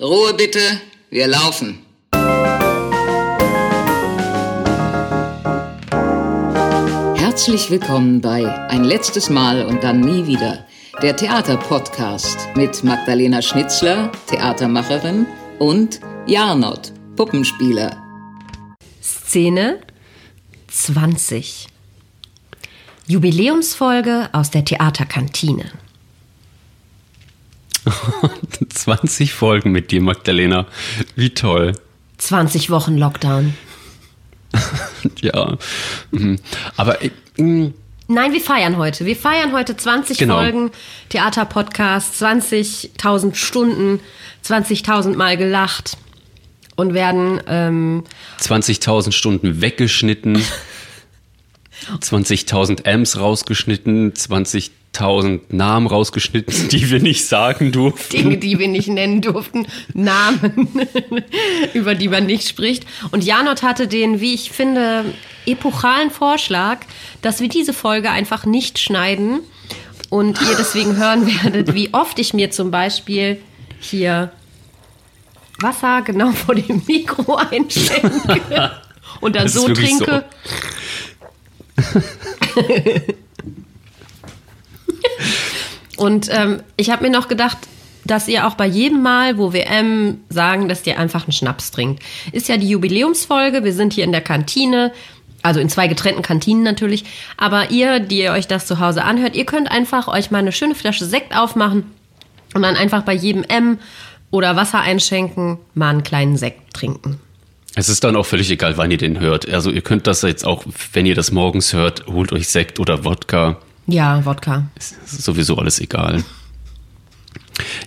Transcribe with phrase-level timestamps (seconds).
[0.00, 0.60] Ruhe bitte,
[1.10, 1.80] wir laufen.
[7.16, 10.64] Herzlich willkommen bei Ein letztes Mal und dann nie wieder,
[11.02, 15.26] der Theaterpodcast mit Magdalena Schnitzler, Theatermacherin,
[15.58, 17.96] und Jarnot, Puppenspieler.
[19.02, 19.80] Szene
[20.68, 21.66] 20.
[23.08, 25.72] Jubiläumsfolge aus der Theaterkantine.
[28.68, 30.66] 20 Folgen mit dir, Magdalena.
[31.16, 31.72] Wie toll.
[32.18, 33.54] 20 Wochen Lockdown.
[35.20, 35.56] ja.
[36.10, 36.38] Mhm.
[36.76, 37.02] Aber.
[37.02, 37.74] Äh, mm.
[38.10, 39.04] Nein, wir feiern heute.
[39.04, 40.38] Wir feiern heute 20 genau.
[40.38, 40.70] Folgen
[41.10, 44.00] Theaterpodcast, 20.000 Stunden,
[44.46, 45.98] 20.000 Mal gelacht
[46.74, 47.40] und werden.
[47.46, 48.04] Ähm
[48.40, 50.42] 20.000 Stunden weggeschnitten.
[52.00, 58.16] 20.000 Amps rausgeschnitten, 20 tausend Namen rausgeschnitten, die wir nicht sagen durften.
[58.16, 59.66] Dinge, die wir nicht nennen durften.
[59.94, 60.68] Namen,
[61.74, 62.84] über die man nicht spricht.
[63.10, 65.04] Und Janot hatte den, wie ich finde,
[65.46, 66.80] epochalen Vorschlag,
[67.22, 69.40] dass wir diese Folge einfach nicht schneiden
[70.10, 73.40] und ihr deswegen hören werdet, wie oft ich mir zum Beispiel
[73.80, 74.32] hier
[75.60, 78.72] Wasser genau vor dem Mikro einschenke
[79.20, 80.24] und dann so trinke.
[80.44, 80.48] So.
[85.96, 87.58] Und ähm, ich habe mir noch gedacht,
[88.04, 91.70] dass ihr auch bei jedem Mal, wo wir M sagen, dass ihr einfach einen Schnaps
[91.70, 92.02] trinkt.
[92.32, 94.92] Ist ja die Jubiläumsfolge, wir sind hier in der Kantine,
[95.42, 97.04] also in zwei getrennten Kantinen natürlich.
[97.36, 100.52] Aber ihr, die ihr euch das zu Hause anhört, ihr könnt einfach euch mal eine
[100.52, 101.84] schöne Flasche Sekt aufmachen
[102.54, 103.78] und dann einfach bei jedem M
[104.30, 107.20] oder Wasser einschenken, mal einen kleinen Sekt trinken.
[107.78, 109.48] Es ist dann auch völlig egal, wann ihr den hört.
[109.48, 113.04] Also ihr könnt das jetzt auch, wenn ihr das morgens hört, holt euch Sekt oder
[113.04, 113.58] Wodka.
[113.86, 114.66] Ja, Wodka.
[114.76, 116.24] Ist sowieso alles egal.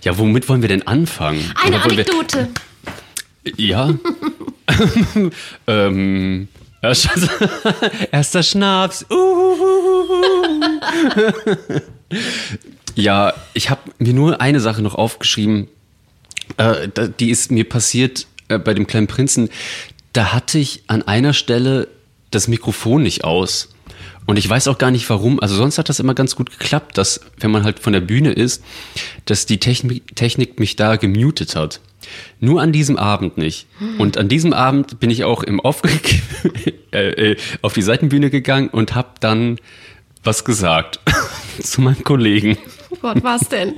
[0.02, 1.44] Ja, womit wollen wir denn anfangen?
[1.62, 2.48] Eine Anekdote.
[3.58, 3.92] Ja.
[5.66, 6.48] ähm,
[8.10, 9.04] erster Schnaps.
[12.94, 15.68] ja, ich habe mir nur eine Sache noch aufgeschrieben.
[16.56, 16.88] Äh,
[17.20, 19.48] die ist mir passiert äh, bei dem kleinen Prinzen.
[20.12, 21.88] Da hatte ich an einer Stelle
[22.30, 23.68] das Mikrofon nicht aus.
[24.26, 25.40] Und ich weiß auch gar nicht warum.
[25.40, 28.32] Also sonst hat das immer ganz gut geklappt, dass, wenn man halt von der Bühne
[28.32, 28.62] ist,
[29.24, 31.80] dass die Technik, Technik mich da gemutet hat.
[32.40, 33.66] Nur an diesem Abend nicht.
[33.98, 35.82] Und an diesem Abend bin ich auch im Off
[36.92, 39.58] äh, äh, auf die Seitenbühne gegangen und habe dann
[40.24, 41.00] was gesagt
[41.62, 42.58] zu meinem Kollegen.
[42.90, 43.74] Oh Gott, was denn?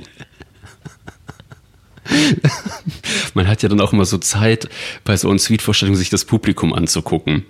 [3.33, 4.69] Man hat ja dann auch immer so Zeit,
[5.03, 7.45] bei so einer Suite-Vorstellung sich das Publikum anzugucken.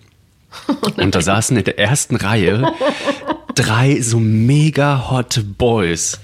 [0.97, 2.73] Und da saßen in der ersten Reihe
[3.55, 6.19] drei so mega hot Boys.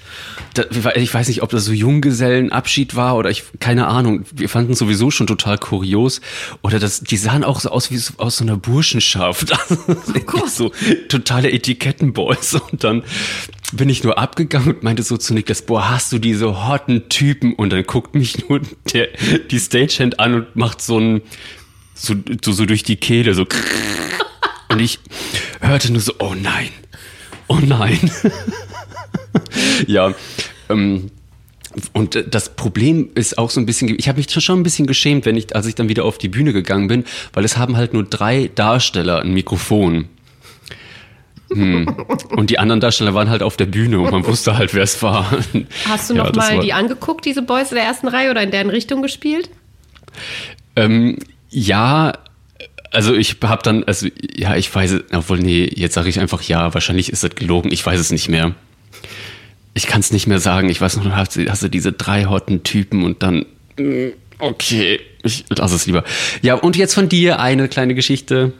[0.96, 4.26] ich weiß nicht, ob das so Junggesellenabschied war oder ich, keine Ahnung.
[4.32, 6.22] Wir fanden sowieso schon total kurios.
[6.62, 9.54] Oder das, die sahen auch so aus wie so, aus so einer Burschenschaft.
[10.34, 10.72] Oh so
[11.10, 12.56] totale Etikettenboys.
[12.56, 13.04] Und dann
[13.72, 17.54] bin ich nur abgegangen und meinte so zu Niklas, boah, hast du diese hotten Typen?
[17.54, 18.62] Und dann guckt mich nur
[18.94, 19.10] der,
[19.50, 21.22] die Stagehand an und macht so ein,
[21.94, 23.46] so, so, so durch die Kehle, so.
[24.70, 25.00] Und ich
[25.60, 26.70] hörte nur so, oh nein,
[27.48, 28.00] oh nein.
[29.88, 30.14] ja,
[30.70, 31.12] ähm,
[31.94, 35.26] und das Problem ist auch so ein bisschen, ich habe mich schon ein bisschen geschämt,
[35.26, 37.94] wenn ich, als ich dann wieder auf die Bühne gegangen bin, weil es haben halt
[37.94, 40.10] nur drei Darsteller ein Mikrofon.
[41.54, 41.88] Hm.
[42.30, 45.02] Und die anderen Darsteller waren halt auf der Bühne und man wusste halt, wer es
[45.02, 45.32] war.
[45.88, 48.52] Hast du noch ja, mal die angeguckt, diese Boys in der ersten Reihe oder in
[48.52, 49.50] deren Richtung gespielt?
[50.76, 51.18] Ähm,
[51.50, 52.14] ja,
[52.92, 56.42] also ich habe dann, also ja, ich weiß es, obwohl, nee, jetzt sage ich einfach
[56.44, 58.54] ja, wahrscheinlich ist das gelogen, ich weiß es nicht mehr.
[59.74, 60.70] Ich kann es nicht mehr sagen.
[60.70, 63.46] Ich weiß noch, hast du, hast du diese drei hotten Typen und dann,
[63.78, 66.04] mm, okay, ich lasse es lieber.
[66.42, 68.52] Ja, und jetzt von dir eine kleine Geschichte.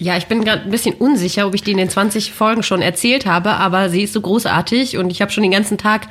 [0.00, 2.80] Ja, ich bin gerade ein bisschen unsicher, ob ich die in den 20 Folgen schon
[2.80, 6.08] erzählt habe, aber sie ist so großartig und ich habe schon den ganzen Tag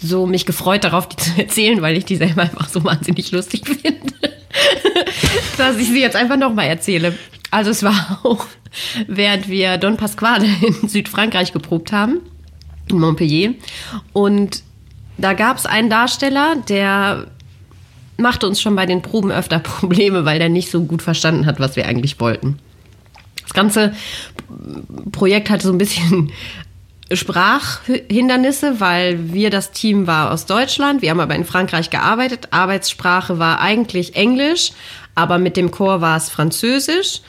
[0.00, 3.66] so mich gefreut darauf, die zu erzählen, weil ich die selber einfach so wahnsinnig lustig
[3.82, 4.14] finde,
[5.58, 7.18] dass ich sie jetzt einfach nochmal erzähle.
[7.50, 8.46] Also es war auch,
[9.08, 12.20] während wir Don Pasquale in Südfrankreich geprobt haben,
[12.88, 13.54] in Montpellier.
[14.12, 14.62] Und
[15.18, 17.26] da gab es einen Darsteller, der
[18.16, 21.58] machte uns schon bei den Proben öfter Probleme, weil der nicht so gut verstanden hat,
[21.58, 22.60] was wir eigentlich wollten.
[23.54, 23.94] Das ganze
[25.12, 26.32] Projekt hatte so ein bisschen
[27.12, 31.02] Sprachhindernisse, weil wir das Team war aus Deutschland.
[31.02, 32.48] Wir haben aber in Frankreich gearbeitet.
[32.50, 34.72] Arbeitssprache war eigentlich Englisch,
[35.14, 37.20] aber mit dem Chor war es Französisch.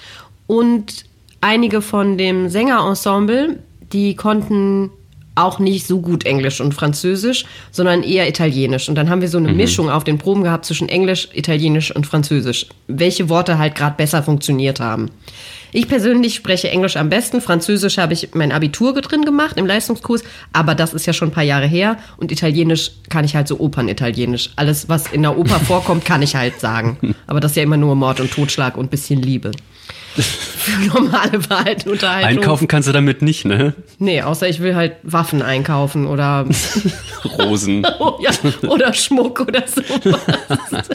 [0.48, 1.06] Und
[1.42, 3.60] einige von dem Sängerensemble,
[3.94, 4.90] die konnten
[5.36, 8.90] auch nicht so gut Englisch und Französisch, sondern eher Italienisch.
[8.90, 12.08] Und dann haben wir so eine Mischung auf den Proben gehabt zwischen Englisch, Italienisch und
[12.08, 12.68] Französisch.
[12.88, 15.12] Welche Worte halt gerade besser funktioniert haben.
[15.76, 17.42] Ich persönlich spreche Englisch am besten.
[17.42, 20.24] Französisch habe ich mein Abitur drin gemacht im Leistungskurs,
[20.54, 21.98] aber das ist ja schon ein paar Jahre her.
[22.16, 24.52] Und Italienisch kann ich halt so Opernitalienisch.
[24.56, 27.14] Alles, was in der Oper vorkommt, kann ich halt sagen.
[27.28, 29.52] Aber das ist ja immer nur Mord und Totschlag und bisschen Liebe.
[30.16, 31.94] Für normale Unterhaltung.
[32.24, 33.74] Einkaufen kannst du damit nicht, ne?
[34.00, 36.48] Nee, außer ich will halt Waffen einkaufen oder,
[37.38, 37.86] Rosen.
[38.00, 38.32] oh, ja,
[38.70, 40.88] oder Schmuck oder sowas.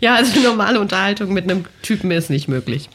[0.00, 2.88] ja, also normale Unterhaltung mit einem Typen ist nicht möglich.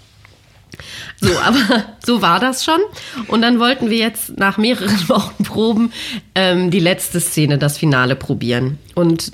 [1.19, 2.80] So, aber so war das schon.
[3.27, 5.94] Und dann wollten wir jetzt nach mehreren Wochen Proben
[6.36, 8.77] ähm, die letzte Szene, das Finale probieren.
[8.94, 9.31] Und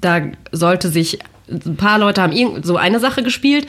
[0.00, 1.18] da sollte sich,
[1.50, 3.66] ein paar Leute haben so eine Sache gespielt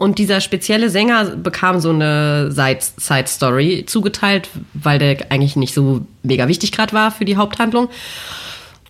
[0.00, 6.06] und dieser spezielle Sänger bekam so eine Side- Side-Story zugeteilt, weil der eigentlich nicht so
[6.22, 7.90] mega wichtig gerade war für die Haupthandlung.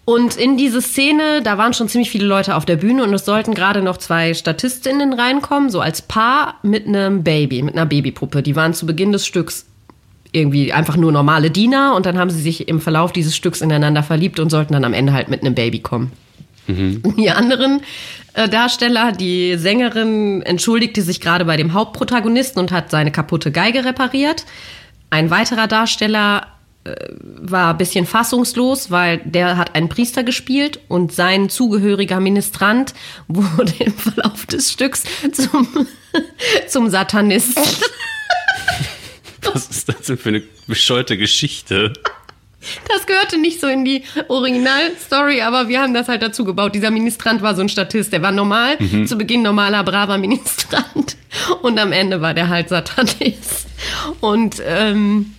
[0.05, 3.25] Und in diese Szene, da waren schon ziemlich viele Leute auf der Bühne und es
[3.25, 8.43] sollten gerade noch zwei Statistinnen reinkommen, so als Paar mit einem Baby, mit einer Babypuppe.
[8.43, 9.67] Die waren zu Beginn des Stücks
[10.33, 14.03] irgendwie einfach nur normale Diener und dann haben sie sich im Verlauf dieses Stücks ineinander
[14.03, 16.13] verliebt und sollten dann am Ende halt mit einem Baby kommen.
[17.17, 17.81] Die anderen
[18.35, 23.85] äh, Darsteller, die Sängerin entschuldigte sich gerade bei dem Hauptprotagonisten und hat seine kaputte Geige
[23.85, 24.45] repariert.
[25.11, 26.47] Ein weiterer Darsteller
[26.85, 32.95] war ein bisschen fassungslos, weil der hat einen Priester gespielt und sein zugehöriger Ministrant
[33.29, 35.87] wurde im Verlauf des Stücks zum,
[36.69, 37.63] zum Satanisten.
[39.53, 41.93] Was ist das denn für eine bescheuerte Geschichte?
[42.89, 46.75] Das gehörte nicht so in die Originalstory, aber wir haben das halt dazu gebaut.
[46.75, 48.77] Dieser Ministrant war so ein Statist, der war normal,
[49.07, 51.17] zu Beginn normaler, braver Ministrant
[51.63, 53.67] und am Ende war der halt Satanist.
[54.21, 55.35] Und ähm,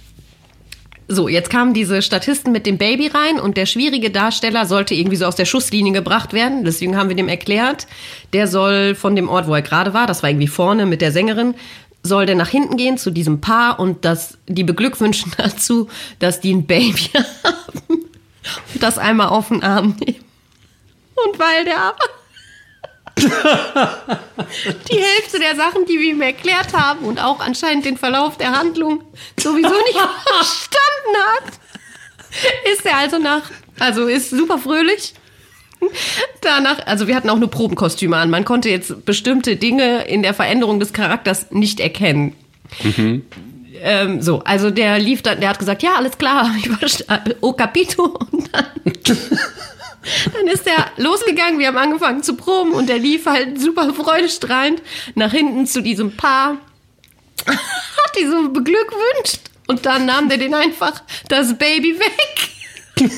[1.16, 5.18] so, jetzt kamen diese Statisten mit dem Baby rein und der schwierige Darsteller sollte irgendwie
[5.18, 6.64] so aus der Schusslinie gebracht werden.
[6.64, 7.88] Deswegen haben wir dem erklärt,
[8.34, 11.12] der soll von dem Ort, wo er gerade war, das war irgendwie vorne mit der
[11.12, 11.56] Sängerin,
[12.04, 15.88] soll der nach hinten gehen zu diesem Paar und das, die beglückwünschen dazu,
[16.20, 17.10] dass die ein Baby
[17.44, 17.82] haben
[18.74, 20.24] und das einmal auf den Arm nehmen.
[21.26, 22.21] Und weil der aber
[24.92, 28.52] die Hälfte der Sachen, die wir ihm erklärt haben und auch anscheinend den Verlauf der
[28.52, 29.04] Handlung
[29.40, 30.00] sowieso nicht
[30.36, 31.54] verstanden hat,
[32.72, 35.14] ist er also nach, also ist super fröhlich.
[36.42, 38.30] Danach, also wir hatten auch nur Probenkostüme an.
[38.30, 42.36] Man konnte jetzt bestimmte Dinge in der Veränderung des Charakters nicht erkennen.
[43.82, 47.08] Ähm, so, also der lief dann, der hat gesagt, ja, alles klar, ich verstehe,
[47.42, 48.20] oh Capito.
[48.32, 48.66] Und dann,
[50.34, 54.82] dann ist er losgegangen, wir haben angefangen zu proben und der lief halt super freudestrahlend
[55.16, 56.58] nach hinten zu diesem Paar,
[57.48, 63.10] hat die so beglückwünscht und dann nahm der den einfach das Baby weg.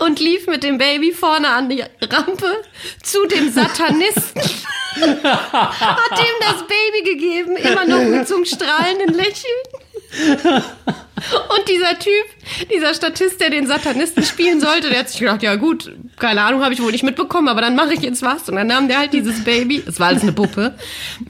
[0.00, 2.62] Und lief mit dem Baby vorne an die Rampe
[3.02, 4.40] zu dem Satanisten.
[5.00, 9.62] Hat ihm das Baby gegeben, immer noch mit so einem strahlenden Lächeln.
[10.10, 15.56] Und dieser Typ, dieser Statist, der den Satanisten spielen sollte, der hat sich gedacht, ja
[15.56, 18.48] gut, keine Ahnung, habe ich wohl nicht mitbekommen, aber dann mache ich jetzt was.
[18.48, 20.74] Und dann nahm der halt dieses Baby, es war alles eine Puppe,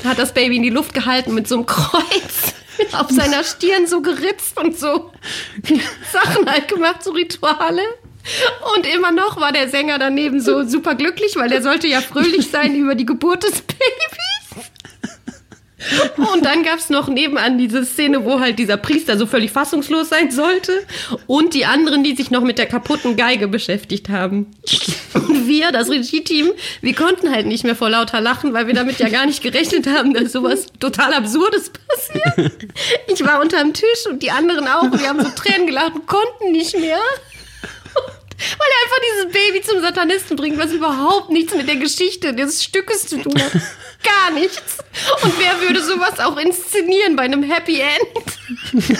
[0.04, 2.54] hat das Baby in die Luft gehalten mit so einem Kreuz
[2.92, 5.10] auf seiner Stirn so geritzt und so
[6.12, 7.82] Sachen halt gemacht, so Rituale.
[8.76, 12.50] Und immer noch war der Sänger daneben so super glücklich, weil der sollte ja fröhlich
[12.50, 14.27] sein über die Geburt des Babys.
[16.16, 20.08] Und dann gab es noch nebenan diese Szene, wo halt dieser Priester so völlig fassungslos
[20.08, 20.72] sein sollte
[21.26, 24.50] und die anderen, die sich noch mit der kaputten Geige beschäftigt haben.
[25.14, 28.98] Und wir, das Regie-Team, wir konnten halt nicht mehr vor lauter Lachen, weil wir damit
[28.98, 32.52] ja gar nicht gerechnet haben, dass sowas total Absurdes passiert.
[33.06, 34.82] Ich war unterm Tisch und die anderen auch.
[34.82, 36.98] Und wir haben so Tränen gelacht und konnten nicht mehr.
[38.38, 42.62] Weil er einfach dieses Baby zum Satanisten bringt, was überhaupt nichts mit der Geschichte des
[42.62, 43.52] Stückes zu tun hat.
[44.02, 44.78] Gar nichts.
[45.22, 48.96] Und wer würde sowas auch inszenieren bei einem Happy End?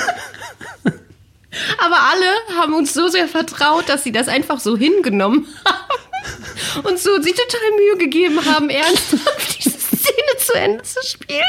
[1.78, 6.98] Aber alle haben uns so sehr vertraut, dass sie das einfach so hingenommen haben und
[6.98, 11.42] so sich total Mühe gegeben haben, ernsthaft diese Szene zu Ende zu spielen.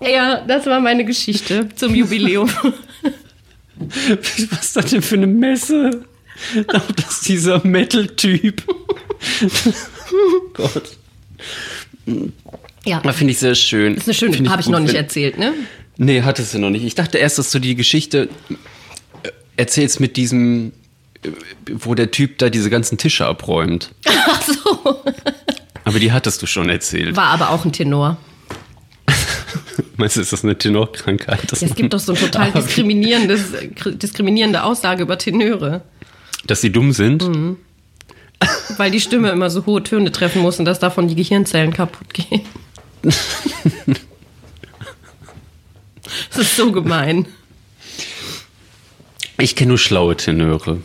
[0.00, 2.50] Ja, das war meine Geschichte zum Jubiläum.
[3.76, 6.04] Was ist das denn für eine Messe?
[6.68, 8.62] Auch das ist dieser Metal-Typ.
[10.54, 10.96] Gott.
[12.84, 13.94] Ja, Das finde ich sehr schön.
[13.94, 15.54] das ist eine schöne, habe ich noch nicht erzählt, ne?
[15.98, 16.84] Nee, hattest du noch nicht.
[16.84, 18.28] Ich dachte erst, dass du die Geschichte
[19.22, 20.72] äh, erzählst mit diesem,
[21.22, 21.28] äh,
[21.70, 23.90] wo der Typ da diese ganzen Tische abräumt.
[24.06, 25.02] Ach so.
[25.84, 27.14] Aber die hattest du schon erzählt.
[27.16, 28.16] War aber auch ein Tenor.
[29.96, 31.52] Meinst du, ist das eine Tenorkrankheit?
[31.60, 33.42] Ja, es gibt doch so ein total diskriminierendes,
[33.94, 35.82] diskriminierende Aussage über Tenöre.
[36.46, 37.22] Dass sie dumm sind?
[37.28, 37.56] Mhm.
[38.76, 42.12] Weil die Stimme immer so hohe Töne treffen muss und dass davon die Gehirnzellen kaputt
[42.12, 42.42] gehen.
[46.30, 47.26] Das ist so gemein.
[49.38, 50.80] Ich kenne nur schlaue Tenöre.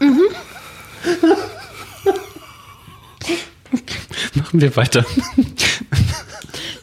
[0.00, 0.22] Mhm.
[4.34, 5.04] Machen wir weiter.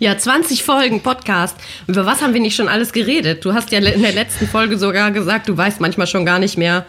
[0.01, 1.55] Ja, 20 Folgen Podcast.
[1.86, 3.46] Über was haben wir nicht schon alles geredet?
[3.46, 6.58] Du hast ja in der letzten Folge sogar gesagt, du weißt manchmal schon gar nicht
[6.58, 6.88] mehr,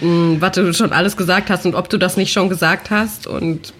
[0.00, 3.26] hm, was du schon alles gesagt hast und ob du das nicht schon gesagt hast.
[3.26, 3.72] Und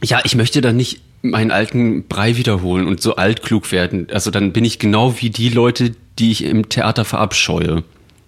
[0.00, 4.06] ja, ich möchte da nicht meinen alten Brei wiederholen und so altklug werden.
[4.12, 5.90] Also dann bin ich genau wie die Leute,
[6.20, 7.82] die ich im Theater verabscheue.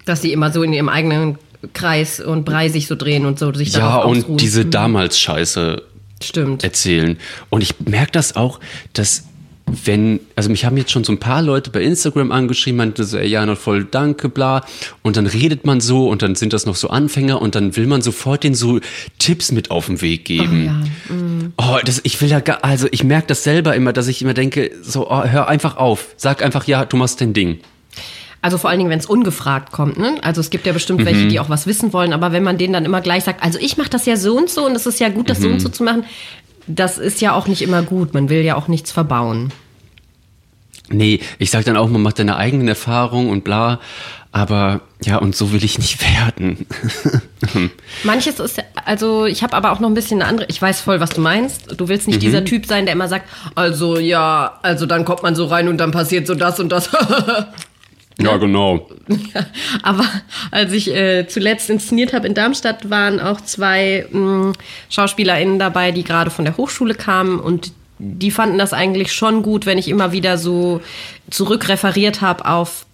[0.05, 1.39] Dass sie immer so in ihrem eigenen
[1.75, 4.37] Kreis und Brei sich so drehen und so sich Ja, und ausruhen.
[4.37, 4.71] diese mhm.
[4.73, 5.81] damals Scheiße
[6.21, 6.65] Stimmt.
[6.65, 7.19] erzählen.
[7.51, 8.59] Und ich merke das auch,
[8.95, 9.30] dass
[9.85, 13.19] wenn, also mich haben jetzt schon so ein paar Leute bei Instagram angeschrieben, meinte so,
[13.19, 14.65] ey, ja, noch voll danke, bla.
[15.03, 17.87] Und dann redet man so und dann sind das noch so Anfänger und dann will
[17.87, 18.81] man sofort den so
[19.19, 20.85] Tipps mit auf den Weg geben.
[21.09, 21.17] Oh, ja.
[21.17, 21.53] mm.
[21.57, 24.35] oh das, ich will ja gar, also ich merke das selber immer, dass ich immer
[24.35, 26.09] denke, so, oh, hör einfach auf.
[26.17, 27.61] Sag einfach, ja, du machst dein Ding.
[28.43, 29.99] Also vor allen Dingen, wenn es ungefragt kommt.
[29.99, 30.17] Ne?
[30.23, 31.07] Also es gibt ja bestimmt mhm.
[31.07, 33.59] welche, die auch was wissen wollen, aber wenn man denen dann immer gleich sagt, also
[33.59, 35.43] ich mache das ja so und so und es ist ja gut, das mhm.
[35.43, 35.61] so und mhm.
[35.61, 36.05] so zu machen,
[36.67, 38.15] das ist ja auch nicht immer gut.
[38.15, 39.53] Man will ja auch nichts verbauen.
[40.89, 43.81] Nee, ich sag dann auch, man macht seine eigenen Erfahrungen und bla.
[44.33, 46.67] Aber ja, und so will ich nicht werden.
[48.05, 51.01] Manches ist, also ich habe aber auch noch ein bisschen eine andere, ich weiß voll,
[51.01, 51.81] was du meinst.
[51.81, 52.21] Du willst nicht mhm.
[52.21, 55.79] dieser Typ sein, der immer sagt, also ja, also dann kommt man so rein und
[55.79, 56.91] dann passiert so das und das.
[58.21, 58.89] ja, genau.
[59.09, 59.47] Ja,
[59.83, 60.05] aber
[60.51, 64.53] als ich äh, zuletzt inszeniert habe in Darmstadt, waren auch zwei mh, mm,
[64.89, 69.67] SchauspielerInnen dabei, die gerade von der Hochschule kamen und die fanden das eigentlich schon gut,
[69.67, 70.81] wenn ich immer wieder so
[71.29, 72.87] zurückreferiert habe auf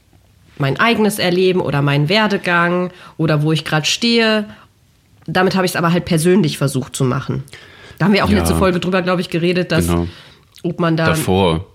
[0.58, 4.46] mein eigenes Erleben oder meinen Werdegang oder wo ich gerade stehe.
[5.26, 7.44] Damit habe ich es aber halt persönlich versucht zu machen.
[7.98, 10.06] Da haben wir auch ja, letzte Folge drüber, glaube ich, geredet, dass genau.
[10.62, 11.66] ob man da davor,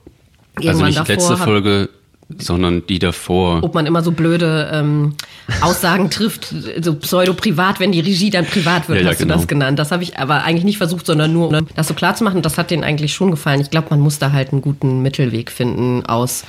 [0.55, 1.89] also nicht letzte Folge,
[2.37, 3.63] sondern die davor.
[3.63, 5.15] Ob man immer so blöde ähm,
[5.61, 9.35] Aussagen trifft, so pseudo-privat, wenn die Regie dann privat wird, ja, hast ja, genau.
[9.35, 9.79] du das genannt.
[9.79, 12.41] Das habe ich aber eigentlich nicht versucht, sondern nur, um das so klar zu machen.
[12.41, 13.61] Das hat denen eigentlich schon gefallen.
[13.61, 16.43] Ich glaube, man muss da halt einen guten Mittelweg finden aus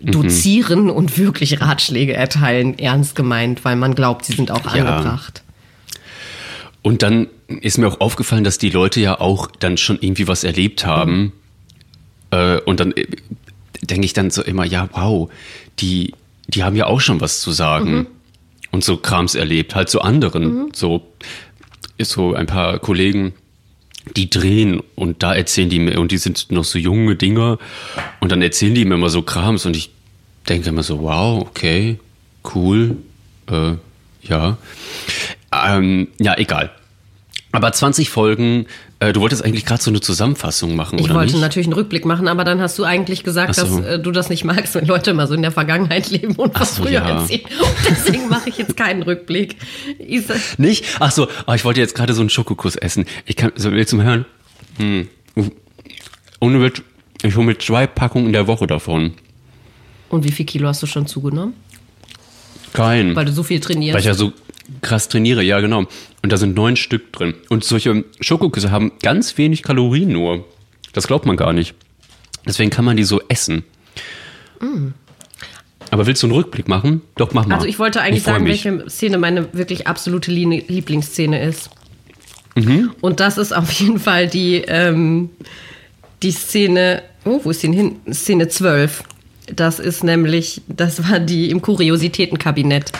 [0.00, 0.90] dozieren mhm.
[0.90, 4.84] und wirklich Ratschläge erteilen, ernst gemeint, weil man glaubt, sie sind auch ja.
[4.84, 5.42] angebracht.
[6.82, 10.44] Und dann ist mir auch aufgefallen, dass die Leute ja auch dann schon irgendwie was
[10.44, 11.18] erlebt haben.
[11.20, 11.32] Mhm.
[12.30, 13.06] Äh, und dann äh,
[13.82, 15.30] denke ich dann so immer, ja, wow,
[15.78, 16.14] die,
[16.48, 17.92] die haben ja auch schon was zu sagen.
[17.92, 18.06] Mhm.
[18.70, 20.44] Und so Krams erlebt, halt zu anderen.
[20.44, 20.68] Mhm.
[20.74, 21.06] So,
[21.98, 23.32] so ein paar Kollegen,
[24.16, 27.58] die drehen und da erzählen die mir, und die sind noch so junge Dinger
[28.20, 29.90] und dann erzählen die mir immer so Krams und ich
[30.48, 31.98] denke immer so, wow, okay,
[32.54, 32.96] cool,
[33.50, 33.72] äh,
[34.22, 34.56] ja.
[35.52, 36.70] Ähm, ja, egal.
[37.52, 38.66] Aber 20 Folgen,
[39.00, 41.12] äh, du wolltest eigentlich gerade so eine Zusammenfassung machen, ich oder?
[41.12, 41.42] Ich wollte nicht?
[41.42, 43.62] natürlich einen Rückblick machen, aber dann hast du eigentlich gesagt, so.
[43.62, 46.58] dass äh, du das nicht magst, wenn Leute immer so in der Vergangenheit leben und
[46.58, 47.20] was so, früher ja.
[47.20, 47.42] erzählen.
[47.60, 49.56] Und deswegen mache ich jetzt keinen Rückblick.
[50.56, 50.84] nicht?
[50.98, 53.04] Ach so, oh, ich wollte jetzt gerade so einen Schokokuss essen.
[53.24, 54.26] Ich kann, so, willst du mal hören?
[54.78, 55.08] Hm.
[56.40, 56.82] Ohne Witz,
[57.22, 59.12] ich hole mir zwei Packungen in der Woche davon.
[60.08, 61.54] Und wie viel Kilo hast du schon zugenommen?
[62.72, 63.14] Kein.
[63.14, 63.94] Weil du so viel trainierst.
[63.94, 64.32] Weil ich ja so
[64.82, 65.84] krass trainiere, ja genau.
[66.22, 67.34] Und da sind neun Stück drin.
[67.48, 70.44] Und solche Schokoküsse haben ganz wenig Kalorien nur.
[70.92, 71.74] Das glaubt man gar nicht.
[72.46, 73.64] Deswegen kann man die so essen.
[74.60, 74.88] Mm.
[75.90, 77.02] Aber willst du einen Rückblick machen?
[77.16, 77.54] Doch, mach mal.
[77.54, 81.70] Also ich wollte eigentlich ich sagen, welche Szene meine wirklich absolute Lieblingsszene ist.
[82.56, 82.90] Mhm.
[83.00, 85.30] Und das ist auf jeden Fall die, ähm,
[86.22, 87.96] die Szene, oh, wo ist die hin?
[88.12, 89.02] Szene 12.
[89.54, 92.92] Das ist nämlich, das war die im Kuriositätenkabinett.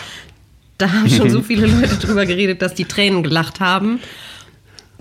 [0.79, 4.01] Da haben schon so viele Leute drüber geredet, dass die Tränen gelacht haben.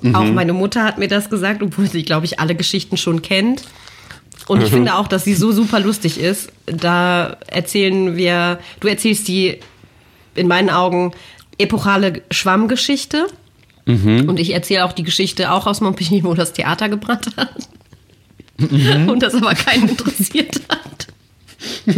[0.02, 0.16] Mhm.
[0.16, 3.64] Auch meine Mutter hat mir das gesagt, obwohl sie, glaube ich, alle Geschichten schon kennt.
[4.48, 4.76] Und ich mhm.
[4.76, 6.52] finde auch, dass sie so super lustig ist.
[6.66, 9.60] Da erzählen wir, du erzählst die
[10.36, 11.12] in meinen Augen
[11.60, 13.28] epochale Schwammgeschichte.
[13.86, 14.28] Mhm.
[14.28, 17.70] Und ich erzähle auch die Geschichte auch aus Montpellier, wo das Theater gebrannt hat.
[18.58, 19.10] Mhm.
[19.10, 21.08] Und das aber keinen interessiert hat.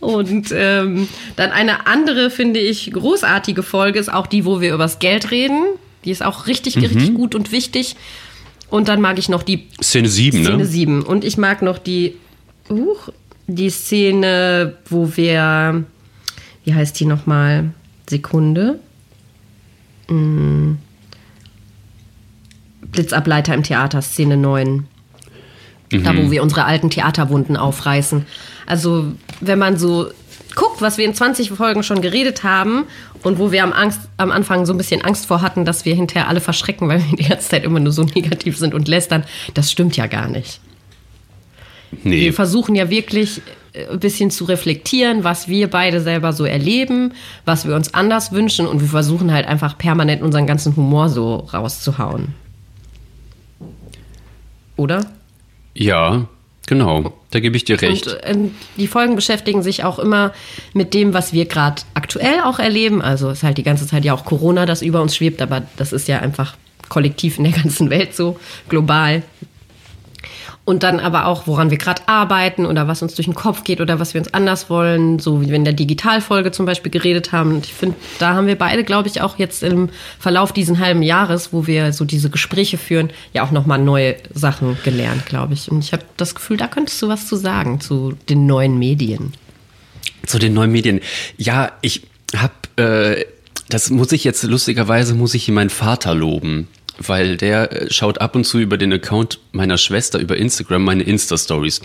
[0.00, 4.98] Und ähm, dann eine andere, finde ich, großartige Folge ist auch die, wo wir übers
[4.98, 5.62] Geld reden.
[6.04, 6.84] Die ist auch richtig, mhm.
[6.84, 7.96] richtig gut und wichtig.
[8.70, 10.66] Und dann mag ich noch die Szene 7, Szene ne?
[10.66, 11.02] 7.
[11.02, 12.16] Und ich mag noch die,
[12.70, 12.96] uh,
[13.46, 15.84] die Szene, wo wir,
[16.64, 17.72] wie heißt die nochmal?
[18.08, 18.78] Sekunde.
[20.08, 20.78] Hm.
[22.92, 24.86] Blitzableiter im Theater, Szene 9.
[25.90, 28.26] Da, wo wir unsere alten Theaterwunden aufreißen.
[28.66, 30.10] Also, wenn man so
[30.54, 32.84] guckt, was wir in 20 Folgen schon geredet haben
[33.22, 35.94] und wo wir am, Angst, am Anfang so ein bisschen Angst vor hatten, dass wir
[35.94, 39.24] hinterher alle verschrecken, weil wir die ganze Zeit immer nur so negativ sind und lästern,
[39.54, 40.60] das stimmt ja gar nicht.
[42.02, 42.20] Nee.
[42.20, 43.40] Wir versuchen ja wirklich
[43.72, 47.12] äh, ein bisschen zu reflektieren, was wir beide selber so erleben,
[47.44, 51.36] was wir uns anders wünschen und wir versuchen halt einfach permanent unseren ganzen Humor so
[51.52, 52.34] rauszuhauen.
[54.76, 55.06] Oder?
[55.74, 56.28] Ja,
[56.68, 57.12] genau.
[57.30, 58.06] Da gebe ich dir recht.
[58.06, 60.32] Und ähm, die Folgen beschäftigen sich auch immer
[60.74, 63.02] mit dem, was wir gerade aktuell auch erleben.
[63.02, 65.92] Also ist halt die ganze Zeit ja auch Corona, das über uns schwebt, aber das
[65.92, 66.56] ist ja einfach
[66.88, 69.22] kollektiv in der ganzen Welt so, global.
[70.68, 73.80] Und dann aber auch, woran wir gerade arbeiten oder was uns durch den Kopf geht
[73.80, 77.32] oder was wir uns anders wollen, so wie wir in der Digitalfolge zum Beispiel geredet
[77.32, 77.54] haben.
[77.54, 81.02] Und ich finde, da haben wir beide, glaube ich, auch jetzt im Verlauf diesen halben
[81.02, 85.70] Jahres, wo wir so diese Gespräche führen, ja auch nochmal neue Sachen gelernt, glaube ich.
[85.70, 89.32] Und ich habe das Gefühl, da könntest du was zu sagen zu den neuen Medien.
[90.26, 91.00] Zu den neuen Medien.
[91.38, 92.02] Ja, ich
[92.36, 93.24] habe, äh,
[93.70, 98.34] das muss ich jetzt lustigerweise, muss ich meinen Vater loben weil der äh, schaut ab
[98.34, 101.80] und zu über den Account meiner Schwester über Instagram meine Insta-Stories.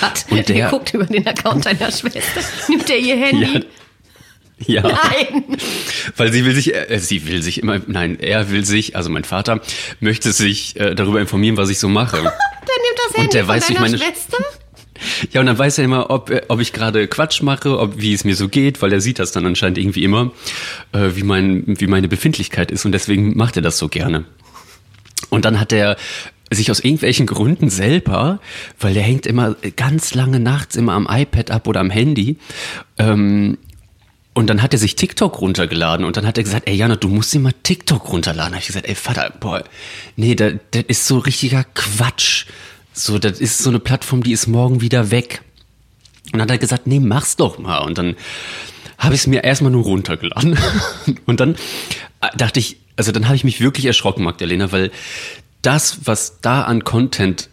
[0.00, 0.24] Was?
[0.30, 2.40] Und der, der guckt über den Account deiner Schwester.
[2.68, 3.66] Nimmt er ihr Handy?
[4.66, 4.82] Ja.
[4.82, 4.82] ja.
[4.82, 5.44] Nein.
[6.16, 9.24] Weil sie will sich, äh, sie will sich immer, nein, er will sich, also mein
[9.24, 9.60] Vater
[10.00, 12.16] möchte sich äh, darüber informieren, was ich so mache.
[12.16, 12.36] der nimmt
[12.96, 14.38] das Handy und der von weiß, deiner meine Schwester?
[15.32, 18.12] Ja, und dann weiß er immer, ob, äh, ob ich gerade Quatsch mache, ob, wie
[18.12, 20.32] es mir so geht, weil er sieht das dann anscheinend irgendwie immer,
[20.92, 24.24] äh, wie, mein, wie meine Befindlichkeit ist und deswegen macht er das so gerne.
[25.30, 25.96] Und dann hat er
[26.50, 28.40] sich aus irgendwelchen Gründen selber,
[28.80, 32.38] weil der hängt immer ganz lange nachts immer am iPad ab oder am Handy.
[32.96, 33.58] Ähm,
[34.38, 37.08] und dann hat er sich TikTok runtergeladen und dann hat er gesagt, ey Jana, du
[37.08, 38.52] musst dir mal TikTok runterladen.
[38.52, 39.64] Da habe ich gesagt, ey Vater, boah,
[40.16, 42.46] nee, das, das ist so richtiger Quatsch.
[42.92, 45.42] So, das ist so eine Plattform, die ist morgen wieder weg.
[46.26, 47.78] Und dann hat er gesagt, nee, mach's doch mal.
[47.78, 48.16] Und dann
[48.98, 50.58] habe ich es mir erstmal nur runtergeladen.
[51.26, 51.56] und dann
[52.20, 54.90] äh, dachte ich, also dann habe ich mich wirklich erschrocken, Magdalena, weil
[55.62, 57.48] das, was da an Content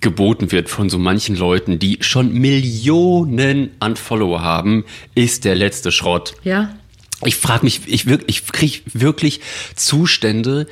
[0.00, 5.90] geboten wird von so manchen Leuten, die schon Millionen an Follower haben, ist der letzte
[5.90, 6.34] Schrott.
[6.44, 6.76] Ja.
[7.24, 9.40] Ich frage mich, ich, ich kriege wirklich
[9.74, 10.68] Zustände,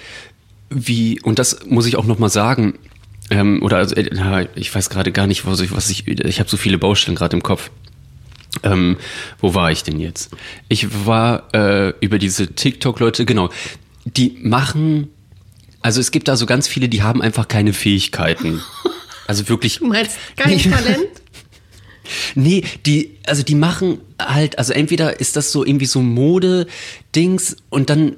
[0.71, 2.75] wie, und das muss ich auch nochmal sagen,
[3.31, 6.51] ähm, oder also, äh, ich weiß gerade gar nicht, was ich, was ich, ich habe
[6.51, 7.71] so viele Baustellen gerade im Kopf.
[8.63, 8.97] Ähm,
[9.41, 10.31] wo war ich denn jetzt?
[10.69, 13.51] Ich war äh, über diese TikTok-Leute, genau.
[14.05, 15.09] Die machen,
[15.81, 18.61] also es gibt da so ganz viele, die haben einfach keine Fähigkeiten.
[19.27, 19.79] Also wirklich.
[19.79, 21.09] Du meinst kein Talent?
[22.35, 27.89] Nee, die, also die machen halt, also entweder ist das so irgendwie so Mode-Dings und
[27.89, 28.17] dann,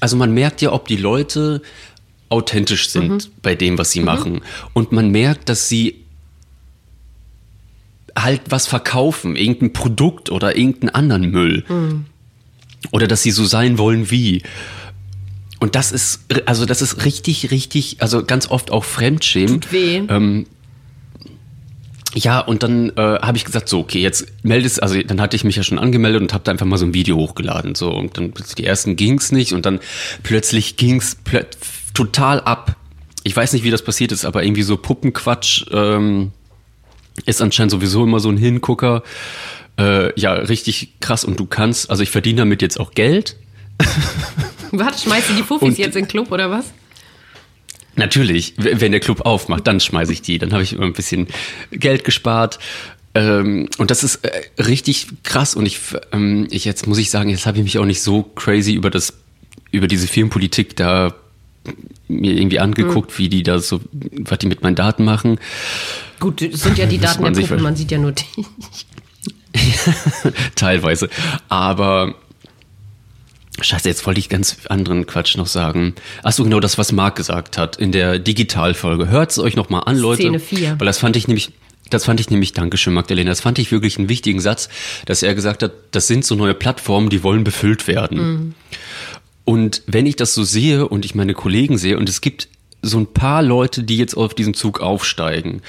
[0.00, 1.62] also man merkt ja, ob die Leute
[2.28, 3.32] authentisch sind mhm.
[3.42, 4.04] bei dem, was sie mhm.
[4.04, 4.40] machen.
[4.72, 6.03] Und man merkt, dass sie
[8.18, 11.64] halt was verkaufen, irgendein Produkt oder irgendeinen anderen Müll.
[11.68, 12.04] Mhm.
[12.90, 14.42] Oder dass sie so sein wollen wie.
[15.58, 19.62] Und das ist, also das ist richtig, richtig, also ganz oft auch Fremdschämen.
[19.62, 19.96] Tut weh.
[20.08, 20.46] Ähm,
[22.14, 25.42] ja, und dann äh, habe ich gesagt, so, okay, jetzt meldest, also dann hatte ich
[25.42, 27.74] mich ja schon angemeldet und habe da einfach mal so ein Video hochgeladen.
[27.74, 29.80] So, und dann die ersten ging's nicht und dann
[30.22, 31.42] plötzlich ging's plö
[31.92, 32.76] total ab.
[33.22, 35.64] Ich weiß nicht, wie das passiert ist, aber irgendwie so Puppenquatsch.
[35.70, 36.32] Ähm,
[37.26, 39.02] ist anscheinend sowieso immer so ein Hingucker.
[39.78, 41.24] Äh, ja, richtig krass.
[41.24, 43.36] Und du kannst, also ich verdiene damit jetzt auch Geld.
[44.70, 46.72] Warte, schmeißt du die Fuffis und, jetzt in den Club oder was?
[47.96, 50.38] Natürlich, wenn der Club aufmacht, dann schmeiße ich die.
[50.38, 51.28] Dann habe ich immer ein bisschen
[51.70, 52.58] Geld gespart.
[53.14, 55.54] Ähm, und das ist äh, richtig krass.
[55.54, 55.78] Und ich,
[56.12, 58.90] ähm, ich jetzt muss ich sagen, jetzt habe ich mich auch nicht so crazy über
[58.90, 59.14] das,
[59.70, 61.14] über diese Firmenpolitik da
[62.08, 63.18] mir irgendwie angeguckt, mhm.
[63.18, 65.38] wie die da so, was die mit meinen Daten machen.
[66.20, 68.24] Gut, es sind ja die Daten man der Puppen, man sieht ja nur die.
[70.54, 71.08] Teilweise.
[71.48, 72.14] Aber
[73.60, 75.94] Scheiße, jetzt wollte ich ganz anderen Quatsch noch sagen.
[76.24, 79.08] Achso, genau das, was Marc gesagt hat in der Digitalfolge.
[79.08, 80.22] Hört es euch nochmal an, Leute.
[80.22, 80.80] Szene 4.
[80.80, 81.52] Weil das fand ich nämlich,
[81.88, 84.68] das fand ich nämlich, Dankeschön, Magdalena, das fand ich wirklich einen wichtigen Satz,
[85.06, 88.18] dass er gesagt hat, das sind so neue Plattformen, die wollen befüllt werden.
[88.18, 88.54] Mhm.
[89.44, 92.48] Und wenn ich das so sehe und ich meine Kollegen sehe, und es gibt
[92.82, 95.62] so ein paar Leute, die jetzt auf diesen Zug aufsteigen,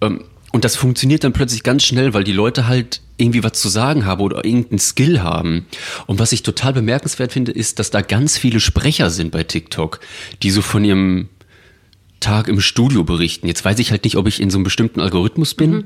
[0.00, 3.68] ähm, und das funktioniert dann plötzlich ganz schnell, weil die Leute halt irgendwie was zu
[3.68, 5.66] sagen haben oder irgendeinen Skill haben.
[6.06, 10.00] Und was ich total bemerkenswert finde, ist, dass da ganz viele Sprecher sind bei TikTok,
[10.42, 11.28] die so von ihrem
[12.20, 13.46] Tag im Studio berichten.
[13.46, 15.84] Jetzt weiß ich halt nicht, ob ich in so einem bestimmten Algorithmus bin, mhm.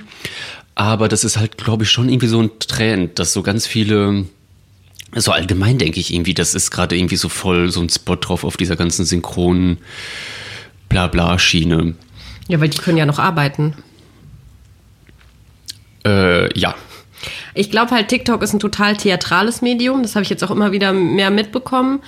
[0.75, 4.27] aber das ist halt, glaube ich, schon irgendwie so ein Trend, dass so ganz viele
[5.15, 8.45] so allgemein denke ich irgendwie, das ist gerade irgendwie so voll so ein Spot drauf
[8.45, 9.79] auf dieser ganzen synchronen
[10.89, 11.95] Blabla-Schiene.
[12.49, 13.75] Ja, weil die können ja noch arbeiten.
[16.05, 16.75] Äh, ja.
[17.55, 20.03] Ich glaube halt, TikTok ist ein total theatrales Medium.
[20.03, 22.01] Das habe ich jetzt auch immer wieder mehr mitbekommen,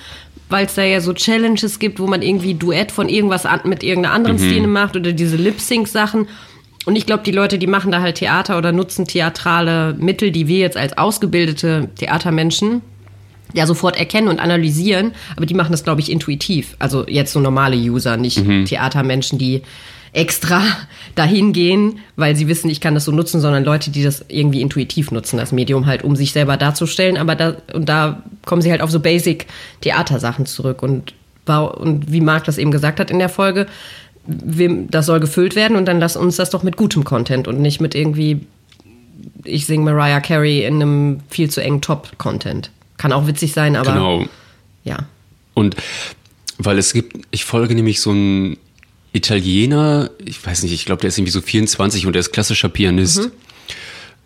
[0.49, 3.83] weil es da ja so Challenges gibt, wo man irgendwie Duett von irgendwas an, mit
[3.83, 6.27] irgendeiner anderen Szene macht oder diese Lip-Sync-Sachen.
[6.85, 10.47] Und ich glaube, die Leute, die machen da halt Theater oder nutzen theatrale Mittel, die
[10.47, 12.81] wir jetzt als ausgebildete Theatermenschen
[13.53, 16.75] ja sofort erkennen und analysieren, aber die machen das, glaube ich, intuitiv.
[16.79, 19.61] Also jetzt so normale User, nicht Theatermenschen, die
[20.13, 20.61] extra
[21.15, 24.61] dahin gehen, weil sie wissen, ich kann das so nutzen, sondern Leute, die das irgendwie
[24.61, 27.17] intuitiv nutzen, das Medium halt, um sich selber darzustellen.
[27.17, 29.47] Aber da, und da kommen sie halt auf so basic
[29.81, 30.81] Theatersachen zurück.
[30.81, 31.13] Und,
[31.47, 33.67] und wie Marc das eben gesagt hat in der Folge,
[34.25, 37.81] das soll gefüllt werden und dann lass uns das doch mit gutem Content und nicht
[37.81, 38.45] mit irgendwie,
[39.43, 42.71] ich singe Mariah Carey in einem viel zu engen Top-Content.
[43.03, 44.25] Kann auch witzig sein, aber Genau.
[44.85, 45.09] ja.
[45.53, 45.75] Und
[46.57, 48.55] weil es gibt, ich folge nämlich so einen
[49.11, 52.69] Italiener, ich weiß nicht, ich glaube, der ist irgendwie so 24 und der ist klassischer
[52.69, 53.29] Pianist.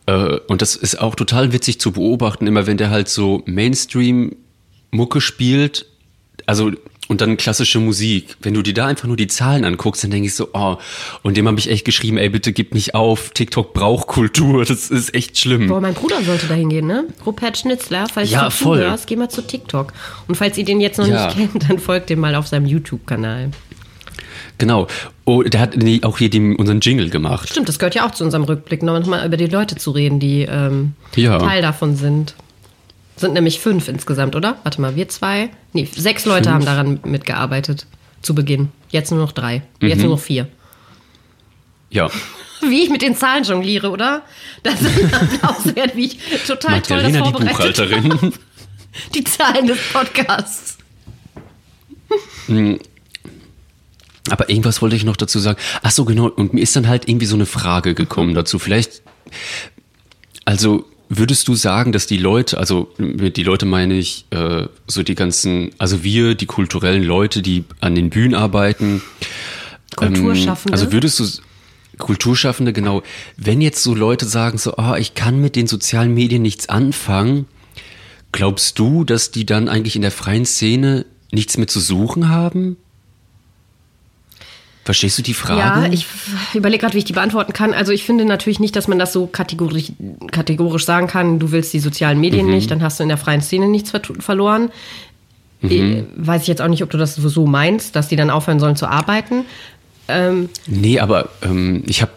[0.06, 5.22] Äh, und das ist auch total witzig zu beobachten, immer wenn der halt so Mainstream-Mucke
[5.22, 5.88] spielt,
[6.46, 6.72] also
[7.08, 8.36] und dann klassische Musik.
[8.41, 10.78] Wenn du dir da einfach nur die Zahlen anguckst, dann denke ich so, oh,
[11.24, 14.89] und dem habe ich echt geschrieben, ey, bitte gib nicht auf, TikTok braucht Kultur, das
[14.89, 15.67] ist echt schlimm.
[15.67, 17.06] Boah, mein Bruder sollte da hingehen, ne?
[17.26, 18.80] Rupert Schnitzler, falls Ja, du voll.
[18.80, 19.93] zuhörst, geh mal zu TikTok.
[20.28, 21.28] Und falls ihr den jetzt noch Ja.
[21.34, 23.52] nicht kennt, dann folgt dem mal auf seinem YouTube-Kanal.
[24.58, 24.88] Genau.
[25.26, 27.50] Oh, der hat auch hier den, unseren Jingle gemacht.
[27.50, 30.20] Stimmt, das gehört ja auch zu unserem Rückblick, noch mal über die Leute zu reden,
[30.20, 31.38] die ähm, Ja.
[31.38, 32.34] Teil davon sind.
[33.18, 34.58] Sind nämlich fünf insgesamt, oder?
[34.64, 35.50] Warte mal, wir zwei?
[35.74, 37.88] Nee, sechs Leute haben daran mitgearbeitet.
[38.22, 38.70] Zu Beginn.
[38.90, 39.64] Jetzt nur noch drei.
[39.82, 39.88] Mhm.
[39.88, 40.48] Jetzt nur noch vier.
[41.90, 42.10] Ja.
[42.62, 44.24] Wie ich mit den Zahlen jongliere, oder?
[44.64, 48.02] Das ist Applaus wert, wie ich total toll das Magdalena, die vorbereitet habe.
[48.02, 48.34] Buchhalterin.
[49.14, 50.78] Die Zahlen des Podcasts.
[54.30, 55.60] Aber irgendwas wollte ich noch dazu sagen.
[55.84, 56.30] Ach so, genau.
[56.30, 58.58] Und mir ist dann halt irgendwie so eine Frage gekommen dazu.
[58.58, 59.04] Vielleicht,
[60.46, 65.04] also würdest du sagen, dass die Leute, also mit die Leute meine ich, äh, so
[65.04, 69.02] die ganzen, also wir, die kulturellen Leute, die an den Bühnen arbeiten,
[69.96, 70.74] Kulturschaffende.
[70.74, 71.26] also würdest du
[71.98, 73.02] Kulturschaffende, genau,
[73.38, 77.48] wenn jetzt so Leute sagen, so, ah, ich kann mit den sozialen Medien nichts anfangen,
[78.32, 82.78] glaubst du, dass die dann eigentlich in der freien Szene nichts mehr zu suchen haben?
[84.88, 85.60] Verstehst du die Frage?
[85.60, 86.06] Ja, ich
[86.54, 87.73] überlege gerade, wie ich die beantworten kann.
[87.73, 89.91] Also ich finde natürlich nicht, dass man das so kategorisch,
[90.32, 92.54] kategorisch sagen kann, du willst die sozialen Medien Mhm.
[92.54, 94.69] nicht, dann hast du in der freien Szene nichts ver verloren.
[95.60, 95.71] Mhm.
[95.71, 98.62] Äh, Weiß ich jetzt auch nicht, ob du das so meinst, dass die dann aufhören
[98.62, 99.43] sollen zu arbeiten.
[100.67, 102.12] Nee, aber ähm, ich habe,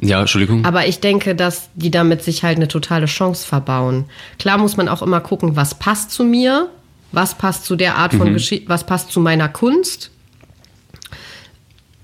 [0.00, 0.64] ja, Entschuldigung.
[0.64, 4.04] Aber ich denke, dass die damit sich halt eine totale Chance verbauen.
[4.38, 6.68] Klar muss man auch immer gucken, was passt zu mir,
[7.10, 10.12] was passt zu der Art von Geschichte, was passt zu meiner Kunst.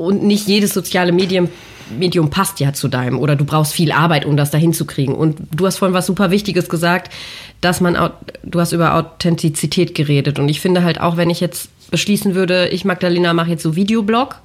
[0.01, 1.51] Und nicht jedes soziale Medium,
[1.91, 5.15] Medium passt ja zu deinem oder du brauchst viel Arbeit, um das dahin zu kriegen.
[5.15, 7.13] Und du hast vorhin was super Wichtiges gesagt,
[7.61, 8.11] dass man,
[8.43, 10.39] du hast über Authentizität geredet.
[10.39, 13.77] Und ich finde halt auch, wenn ich jetzt beschließen würde, ich Magdalena mache jetzt so
[13.77, 14.37] Videoblog,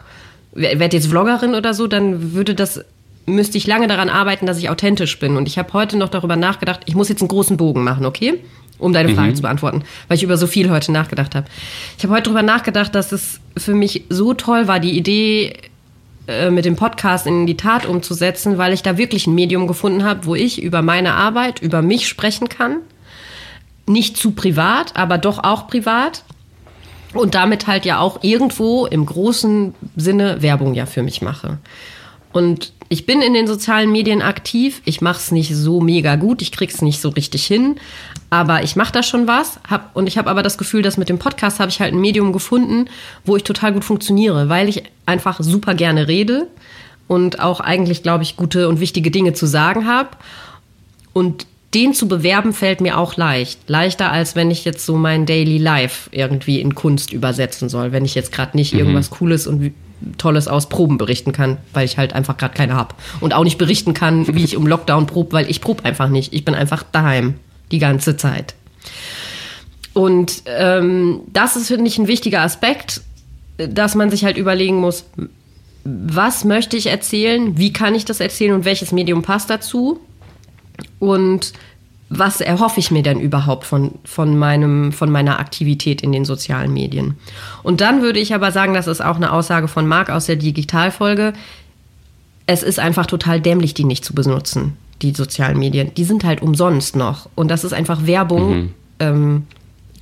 [0.52, 2.84] werde jetzt Vloggerin oder so, dann würde das
[3.26, 5.36] müsste ich lange daran arbeiten, dass ich authentisch bin.
[5.38, 8.42] Und ich habe heute noch darüber nachgedacht, ich muss jetzt einen großen Bogen machen, okay?
[8.78, 11.48] Um deine Frage zu beantworten, weil ich über so viel heute nachgedacht habe.
[11.98, 15.54] Ich habe heute darüber nachgedacht, dass es für mich so toll war, die Idee
[16.28, 20.04] äh, mit dem Podcast in die Tat umzusetzen, weil ich da wirklich ein Medium gefunden
[20.04, 22.78] habe, wo ich über meine Arbeit, über mich sprechen kann.
[23.88, 26.24] Nicht zu privat, aber doch auch privat.
[27.14, 31.60] Und damit halt ja auch irgendwo im großen Sinne Werbung ja für mich mache.
[32.36, 34.82] Und ich bin in den sozialen Medien aktiv.
[34.84, 36.42] Ich mache es nicht so mega gut.
[36.42, 37.78] Ich krieg's nicht so richtig hin.
[38.30, 39.58] Aber ich mache da schon was.
[39.70, 42.02] Hab, und ich habe aber das Gefühl, dass mit dem Podcast habe ich halt ein
[42.02, 42.90] Medium gefunden,
[43.24, 46.48] wo ich total gut funktioniere, weil ich einfach super gerne rede
[47.08, 50.10] und auch eigentlich, glaube ich, gute und wichtige Dinge zu sagen habe.
[51.14, 53.62] Und den zu bewerben fällt mir auch leicht.
[53.70, 57.94] Leichter als wenn ich jetzt so mein Daily Life irgendwie in Kunst übersetzen soll.
[57.94, 59.74] Wenn ich jetzt gerade nicht irgendwas Cooles und
[60.18, 62.96] Tolles aus Proben berichten kann, weil ich halt einfach gerade keine hab.
[63.20, 66.34] Und auch nicht berichten kann, wie ich im Lockdown probe, weil ich probe einfach nicht.
[66.34, 67.36] Ich bin einfach daheim
[67.72, 68.56] die ganze Zeit.
[69.94, 73.02] Und ähm, das ist, finde ich, ein wichtiger Aspekt,
[73.58, 75.06] dass man sich halt überlegen muss,
[75.86, 80.02] was möchte ich erzählen, wie kann ich das erzählen und welches Medium passt dazu
[81.00, 81.54] und
[82.10, 86.72] was erhoffe ich mir denn überhaupt von, von, meinem, von meiner Aktivität in den sozialen
[86.72, 87.16] Medien.
[87.64, 90.36] Und dann würde ich aber sagen, das ist auch eine Aussage von Marc aus der
[90.36, 91.34] Digitalfolge,
[92.48, 95.94] es ist einfach total dämlich, die nicht zu benutzen, die sozialen Medien.
[95.96, 97.28] Die sind halt umsonst noch.
[97.34, 98.70] Und das ist einfach Werbung.
[99.00, 99.48] Ähm,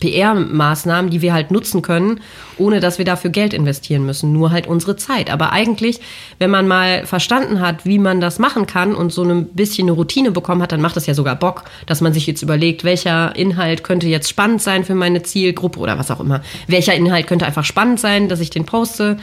[0.03, 2.19] PR-Maßnahmen, die wir halt nutzen können,
[2.57, 4.33] ohne dass wir dafür Geld investieren müssen.
[4.33, 5.31] Nur halt unsere Zeit.
[5.31, 6.01] Aber eigentlich,
[6.39, 9.93] wenn man mal verstanden hat, wie man das machen kann und so ein bisschen eine
[9.93, 13.35] Routine bekommen hat, dann macht es ja sogar Bock, dass man sich jetzt überlegt, welcher
[13.35, 16.41] Inhalt könnte jetzt spannend sein für meine Zielgruppe oder was auch immer.
[16.67, 19.17] Welcher Inhalt könnte einfach spannend sein, dass ich den poste.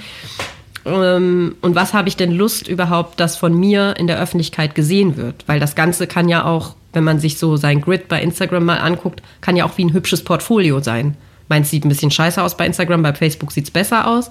[0.85, 5.16] Ähm, und was habe ich denn Lust überhaupt, dass von mir in der Öffentlichkeit gesehen
[5.16, 5.45] wird?
[5.47, 8.79] Weil das Ganze kann ja auch, wenn man sich so sein Grid bei Instagram mal
[8.79, 11.16] anguckt, kann ja auch wie ein hübsches Portfolio sein.
[11.48, 14.31] Meins sieht ein bisschen scheiße aus bei Instagram, bei Facebook sieht es besser aus.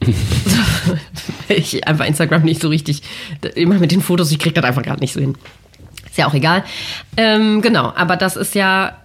[1.48, 3.02] ich einfach Instagram nicht so richtig,
[3.54, 5.36] immer mit den Fotos, ich kriege das einfach gerade nicht so hin.
[6.06, 6.64] Ist ja auch egal.
[7.16, 8.96] Ähm, genau, aber das ist ja,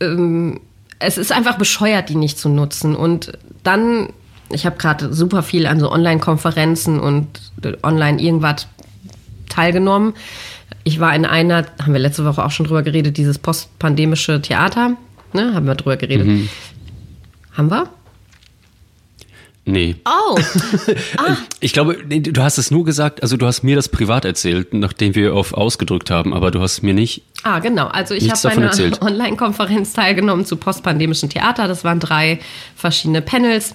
[0.00, 0.60] ähm,
[0.98, 2.94] es ist einfach bescheuert, die nicht zu nutzen.
[2.94, 3.32] Und
[3.64, 4.10] dann
[4.50, 7.26] ich habe gerade super viel an so Online-Konferenzen und
[7.82, 8.66] online irgendwas
[9.48, 10.14] teilgenommen.
[10.86, 14.96] Ich war in einer, haben wir letzte Woche auch schon drüber geredet, dieses postpandemische Theater.
[15.32, 16.28] Ne, haben wir drüber geredet.
[16.28, 16.48] Mhm.
[17.54, 17.88] Haben wir?
[19.64, 19.96] Nee.
[20.04, 20.38] Oh.
[21.18, 21.38] Ah.
[21.58, 25.16] Ich glaube, du hast es nur gesagt, also du hast mir das privat erzählt, nachdem
[25.16, 27.22] wir auf ausgedrückt haben, aber du hast mir nicht.
[27.42, 27.88] Ah, genau.
[27.88, 28.70] Also ich habe bei einer
[29.00, 31.66] Online-Konferenz teilgenommen zu postpandemischen Theater.
[31.66, 32.38] Das waren drei
[32.76, 33.74] verschiedene Panels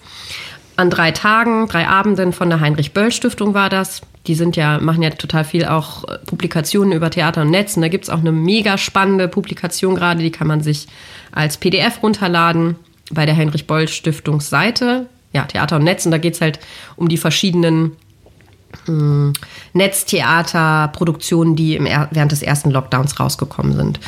[0.77, 4.01] an drei Tagen, drei Abenden von der Heinrich-Böll-Stiftung war das.
[4.27, 7.75] Die sind ja, machen ja total viel auch äh, Publikationen über Theater und Netz.
[7.75, 10.87] Und da gibt es auch eine mega spannende Publikation gerade, die kann man sich
[11.31, 12.75] als PDF runterladen
[13.11, 15.07] bei der Heinrich-Böll-Stiftungsseite.
[15.33, 16.05] Ja, Theater und Netz.
[16.05, 16.59] Und da geht es halt
[16.95, 17.93] um die verschiedenen
[18.85, 19.33] hm,
[19.73, 23.99] Netztheaterproduktionen, die im, während des ersten Lockdowns rausgekommen sind.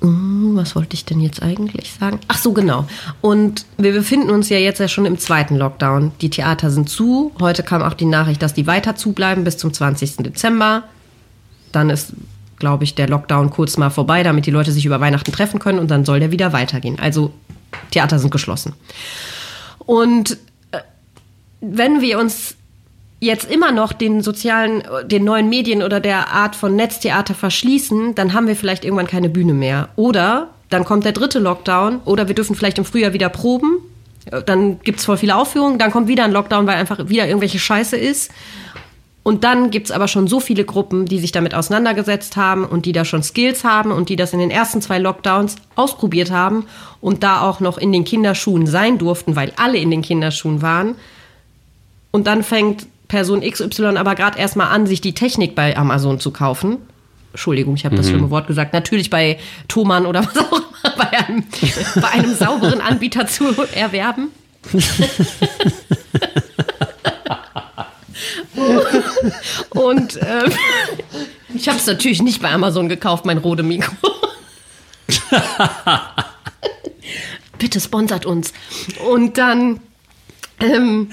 [0.00, 2.20] Hm, was wollte ich denn jetzt eigentlich sagen?
[2.28, 2.86] Ach so, genau.
[3.20, 6.12] Und wir befinden uns ja jetzt ja schon im zweiten Lockdown.
[6.20, 7.32] Die Theater sind zu.
[7.40, 10.18] Heute kam auch die Nachricht, dass die weiter zubleiben bis zum 20.
[10.18, 10.84] Dezember.
[11.72, 12.12] Dann ist,
[12.58, 15.80] glaube ich, der Lockdown kurz mal vorbei, damit die Leute sich über Weihnachten treffen können
[15.80, 16.98] und dann soll der wieder weitergehen.
[17.00, 17.32] Also
[17.90, 18.74] Theater sind geschlossen.
[19.78, 20.38] Und
[20.70, 20.78] äh,
[21.60, 22.54] wenn wir uns
[23.20, 28.32] jetzt immer noch den sozialen, den neuen Medien oder der Art von Netztheater verschließen, dann
[28.32, 29.88] haben wir vielleicht irgendwann keine Bühne mehr.
[29.96, 33.78] Oder dann kommt der dritte Lockdown oder wir dürfen vielleicht im Frühjahr wieder proben.
[34.46, 37.58] Dann gibt es voll viele Aufführungen, dann kommt wieder ein Lockdown, weil einfach wieder irgendwelche
[37.58, 38.30] Scheiße ist.
[39.22, 42.86] Und dann gibt es aber schon so viele Gruppen, die sich damit auseinandergesetzt haben und
[42.86, 46.66] die da schon Skills haben und die das in den ersten zwei Lockdowns ausprobiert haben
[47.00, 50.94] und da auch noch in den Kinderschuhen sein durften, weil alle in den Kinderschuhen waren.
[52.10, 56.30] Und dann fängt Person XY aber gerade erstmal an, sich die Technik bei Amazon zu
[56.30, 56.76] kaufen.
[57.32, 58.10] Entschuldigung, ich habe das mhm.
[58.10, 58.72] schlimme Wort gesagt.
[58.72, 61.44] Natürlich bei Thomann oder was auch immer, bei einem,
[61.96, 64.28] bei einem sauberen Anbieter zu erwerben.
[69.70, 70.50] Und äh,
[71.54, 73.94] ich habe es natürlich nicht bei Amazon gekauft, mein Rode Mikro.
[77.58, 78.52] Bitte sponsert uns.
[79.08, 79.80] Und dann
[80.60, 81.10] ähm,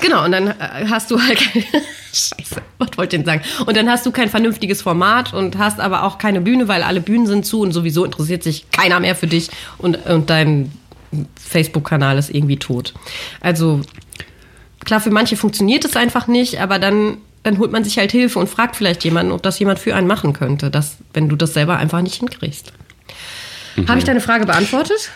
[0.00, 1.38] Genau, und dann äh, hast du halt
[2.12, 3.42] Scheiße, was wollte ich denn sagen?
[3.66, 7.00] Und dann hast du kein vernünftiges Format und hast aber auch keine Bühne, weil alle
[7.00, 10.72] Bühnen sind zu und sowieso interessiert sich keiner mehr für dich und, und dein
[11.36, 12.94] Facebook-Kanal ist irgendwie tot.
[13.40, 13.80] Also
[14.84, 18.38] klar, für manche funktioniert es einfach nicht, aber dann, dann holt man sich halt Hilfe
[18.38, 21.54] und fragt vielleicht jemanden, ob das jemand für einen machen könnte, dass, wenn du das
[21.54, 22.72] selber einfach nicht hinkriegst.
[23.76, 23.88] Mhm.
[23.88, 25.10] Habe ich deine Frage beantwortet?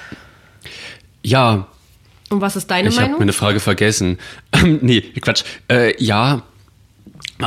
[1.22, 1.68] Ja,
[2.32, 3.10] und was ist deine ich Meinung?
[3.10, 4.18] Ich habe meine Frage vergessen.
[4.80, 5.44] nee, Quatsch.
[5.68, 6.42] Äh, ja,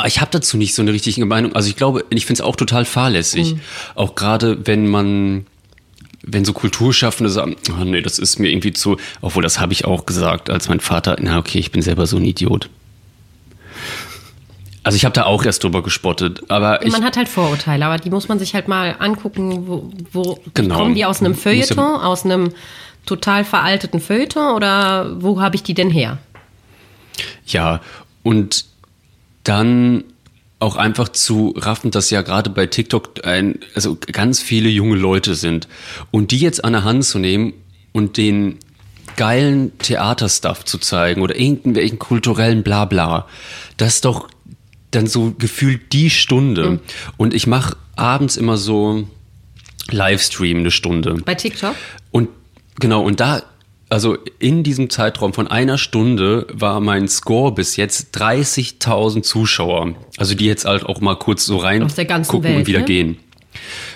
[0.06, 1.56] ich habe dazu nicht so eine richtige Meinung.
[1.56, 3.56] Also ich glaube, ich finde es auch total fahrlässig.
[3.56, 3.60] Mhm.
[3.95, 5.45] Auch gerade, wenn man,
[6.24, 9.86] wenn so Kulturschaffende sagen, oh nee, das ist mir irgendwie zu, obwohl das habe ich
[9.86, 12.69] auch gesagt, als mein Vater, na okay, ich bin selber so ein Idiot.
[14.84, 18.12] Also ich habe da auch erst drüber gespottet, aber man hat halt Vorurteile, aber die
[18.12, 20.78] muss man sich halt mal angucken, wo, wo genau.
[20.78, 22.52] kommen die aus einem Feuilleton, ja aus einem
[23.05, 26.17] total veralteten Feuilleton oder wo habe ich die denn her?
[27.45, 27.81] Ja,
[28.23, 28.65] und
[29.43, 30.03] dann
[30.59, 35.35] auch einfach zu raffen, dass ja gerade bei TikTok ein, also ganz viele junge Leute
[35.35, 35.67] sind.
[36.11, 37.53] Und die jetzt an der Hand zu nehmen
[37.91, 38.57] und den
[39.15, 43.27] geilen Theaterstuff zu zeigen oder irgendwelchen kulturellen Blabla,
[43.77, 44.27] das ist doch
[44.91, 46.71] dann so gefühlt die Stunde.
[46.71, 46.79] Mhm.
[47.17, 49.07] Und ich mache abends immer so
[49.91, 51.15] Livestream eine Stunde.
[51.25, 51.75] Bei TikTok?
[52.11, 52.29] Und
[52.79, 53.43] Genau, und da,
[53.89, 59.95] also in diesem Zeitraum von einer Stunde war mein Score bis jetzt 30.000 Zuschauer.
[60.17, 62.85] Also die jetzt halt auch mal kurz so rein gucken Welt, und wieder ne?
[62.85, 63.17] gehen.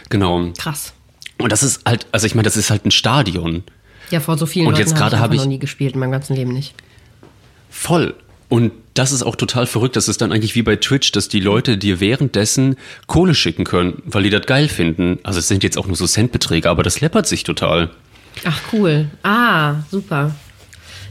[0.09, 0.51] Genau.
[0.57, 0.93] Krass.
[1.37, 3.63] Und das ist halt, also ich meine, das ist halt ein Stadion.
[4.11, 6.11] Ja, vor so vielen und Leuten jetzt gerade habe ich noch nie gespielt in meinem
[6.11, 6.73] ganzen Leben nicht.
[7.69, 8.15] Voll.
[8.49, 9.95] Und das ist auch total verrückt.
[9.95, 14.01] Das ist dann eigentlich wie bei Twitch, dass die Leute dir währenddessen Kohle schicken können,
[14.05, 15.19] weil die das geil finden.
[15.23, 17.91] Also es sind jetzt auch nur so Centbeträge, aber das läppert sich total.
[18.45, 19.07] Ach, cool.
[19.23, 20.35] Ah, super.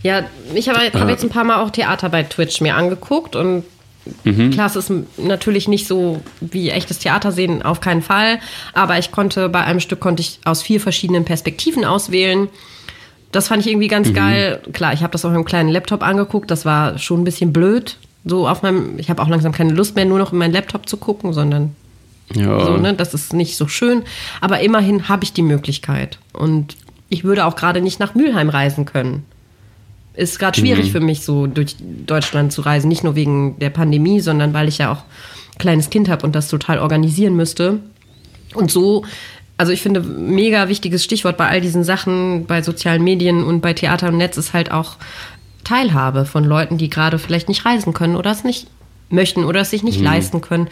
[0.02, 0.22] Ja,
[0.54, 3.64] ich habe hab jetzt ein paar Mal auch Theater bei Twitch mir angeguckt und
[4.24, 4.50] Mhm.
[4.52, 8.38] klar, es ist natürlich nicht so wie echtes Theater sehen, auf keinen Fall.
[8.72, 12.48] Aber ich konnte bei einem Stück konnte ich aus vier verschiedenen Perspektiven auswählen.
[13.32, 13.90] Das fand ich irgendwie Mhm.
[13.90, 14.62] ganz geil.
[14.72, 16.50] Klar, ich habe das auf einem kleinen Laptop angeguckt.
[16.50, 17.96] Das war schon ein bisschen blöd.
[18.24, 20.88] So auf meinem, ich habe auch langsam keine Lust mehr, nur noch in meinen Laptop
[20.88, 21.76] zu gucken, sondern
[22.34, 22.64] Ja.
[22.64, 22.94] so, ne?
[22.94, 24.04] Das ist nicht so schön.
[24.40, 26.18] Aber immerhin habe ich die Möglichkeit.
[26.32, 26.76] Und
[27.08, 29.24] ich würde auch gerade nicht nach Mülheim reisen können.
[30.14, 32.88] Ist gerade schwierig für mich, so durch Deutschland zu reisen.
[32.88, 35.04] Nicht nur wegen der Pandemie, sondern weil ich ja auch
[35.54, 37.78] ein kleines Kind habe und das total organisieren müsste.
[38.54, 39.04] Und so,
[39.56, 43.74] also ich finde, mega wichtiges Stichwort bei all diesen Sachen, bei sozialen Medien und bei
[43.74, 44.96] Theater und Netz ist halt auch
[45.64, 48.66] Teilhabe von Leuten, die gerade vielleicht nicht reisen können oder es nicht
[49.10, 50.68] möchten oder es sich nicht leisten können.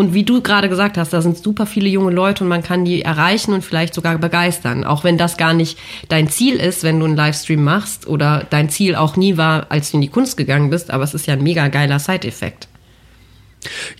[0.00, 2.86] Und wie du gerade gesagt hast, da sind super viele junge Leute und man kann
[2.86, 4.82] die erreichen und vielleicht sogar begeistern.
[4.82, 5.76] Auch wenn das gar nicht
[6.08, 9.90] dein Ziel ist, wenn du einen Livestream machst oder dein Ziel auch nie war, als
[9.90, 12.66] du in die Kunst gegangen bist, aber es ist ja ein mega geiler Side-Effekt.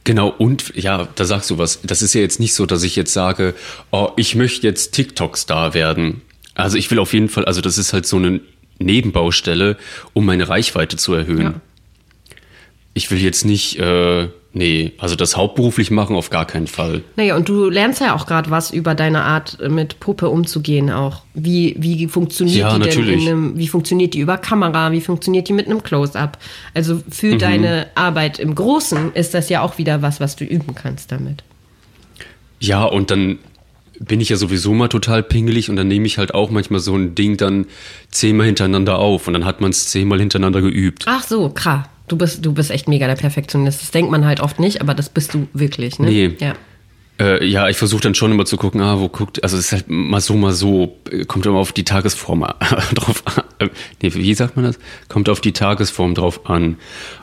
[0.04, 1.82] Genau, und ja, da sagst du was.
[1.82, 3.54] Das ist ja jetzt nicht so, dass ich jetzt sage,
[3.90, 6.22] oh, ich möchte jetzt TikTok-Star werden.
[6.54, 8.40] Also ich will auf jeden Fall, also das ist halt so eine
[8.78, 9.76] Nebenbaustelle,
[10.14, 11.42] um meine Reichweite zu erhöhen.
[11.42, 11.54] Ja.
[12.94, 17.02] Ich will jetzt nicht, äh, nee, also das hauptberuflich machen auf gar keinen Fall.
[17.16, 21.22] Naja, und du lernst ja auch gerade was über deine Art, mit Puppe umzugehen auch.
[21.34, 23.22] Wie, wie funktioniert Ja, die denn natürlich.
[23.22, 26.38] in einem, wie funktioniert die über Kamera, wie funktioniert die mit einem Close-Up?
[26.74, 27.02] Also Mhm.
[27.10, 31.12] für deine Arbeit im Großen ist das ja auch wieder was, was du üben kannst
[31.12, 31.42] damit.
[32.58, 33.38] Ja, und dann
[34.02, 36.96] bin ich ja sowieso mal total pingelig und dann nehme ich halt auch manchmal so
[36.96, 37.66] ein Ding dann
[38.10, 41.04] zehnmal hintereinander auf und dann hat man es zehnmal hintereinander geübt.
[41.06, 41.84] Ach so, krass.
[42.10, 43.82] Du bist, du bist echt mega der Perfektionist.
[43.82, 46.08] Das denkt man halt oft nicht, aber das bist du wirklich, ne?
[46.08, 46.36] Nee.
[46.40, 46.54] Ja.
[47.20, 49.72] Äh, ja, ich versuche dann schon immer zu gucken, ah, wo guckt, also es ist
[49.72, 52.40] halt mal so, mal so, äh, kommt immer auf die Tagesform
[52.94, 53.44] drauf an.
[53.60, 53.68] Äh,
[54.02, 54.80] Nee, wie sagt man das?
[55.08, 56.78] Kommt auf die Tagesform drauf an.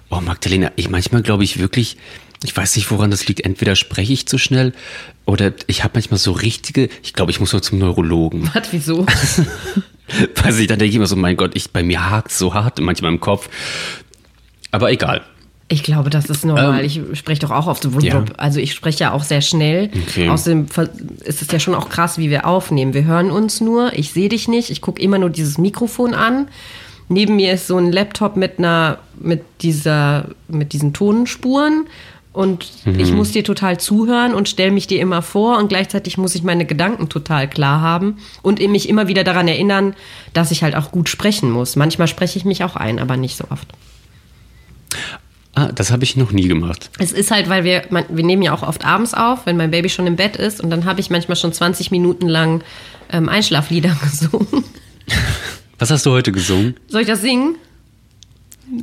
[0.10, 1.97] Oh, Magdalena, ich manchmal glaube ich wirklich,
[2.45, 3.41] ich weiß nicht, woran das liegt.
[3.41, 4.71] Entweder spreche ich zu schnell
[5.26, 8.50] oder ich habe manchmal so richtige, ich glaube, ich muss mal zum Neurologen.
[8.54, 9.06] Was, wieso?
[10.41, 12.80] Weiß ich, dann denke ich immer so, mein Gott, ich, bei mir hakt so hart
[12.80, 13.50] manchmal im Kopf.
[14.71, 15.21] Aber egal.
[15.69, 16.80] Ich glaube, das ist normal.
[16.80, 17.91] Ähm, ich spreche doch auch oft so.
[17.99, 18.23] ja.
[18.38, 19.89] Also ich spreche ja auch sehr schnell.
[20.08, 20.30] Okay.
[20.30, 20.67] Außerdem
[21.25, 22.93] ist es ja schon auch krass, wie wir aufnehmen.
[22.93, 23.91] Wir hören uns nur.
[23.93, 24.69] Ich sehe dich nicht.
[24.69, 26.47] Ich gucke immer nur dieses Mikrofon an.
[27.10, 31.88] Neben mir ist so ein Laptop mit einer, mit dieser, mit diesen Tonspuren.
[32.32, 36.36] Und ich muss dir total zuhören und stelle mich dir immer vor und gleichzeitig muss
[36.36, 39.95] ich meine Gedanken total klar haben und mich immer wieder daran erinnern,
[40.34, 41.75] dass ich halt auch gut sprechen muss.
[41.75, 43.67] Manchmal spreche ich mich auch ein, aber nicht so oft.
[45.58, 46.91] Ah, das habe ich noch nie gemacht.
[47.00, 49.72] Es ist halt, weil wir, man, wir nehmen ja auch oft abends auf, wenn mein
[49.72, 52.63] Baby schon im Bett ist und dann habe ich manchmal schon 20 Minuten lang
[53.12, 54.63] ähm, Einschlaflieder gesungen.
[55.80, 56.76] Was hast du heute gesungen?
[56.89, 57.56] Soll ich das singen?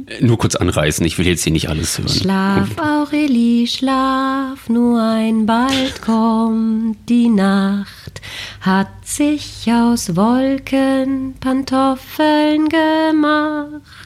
[0.07, 2.09] Äh, Nur kurz anreißen, ich will jetzt hier nicht alles hören.
[2.09, 8.21] Schlaf, Aurelie, schlaf, nur ein bald kommt die Nacht,
[8.63, 14.04] hat sich aus Wolken Pantoffeln gemacht.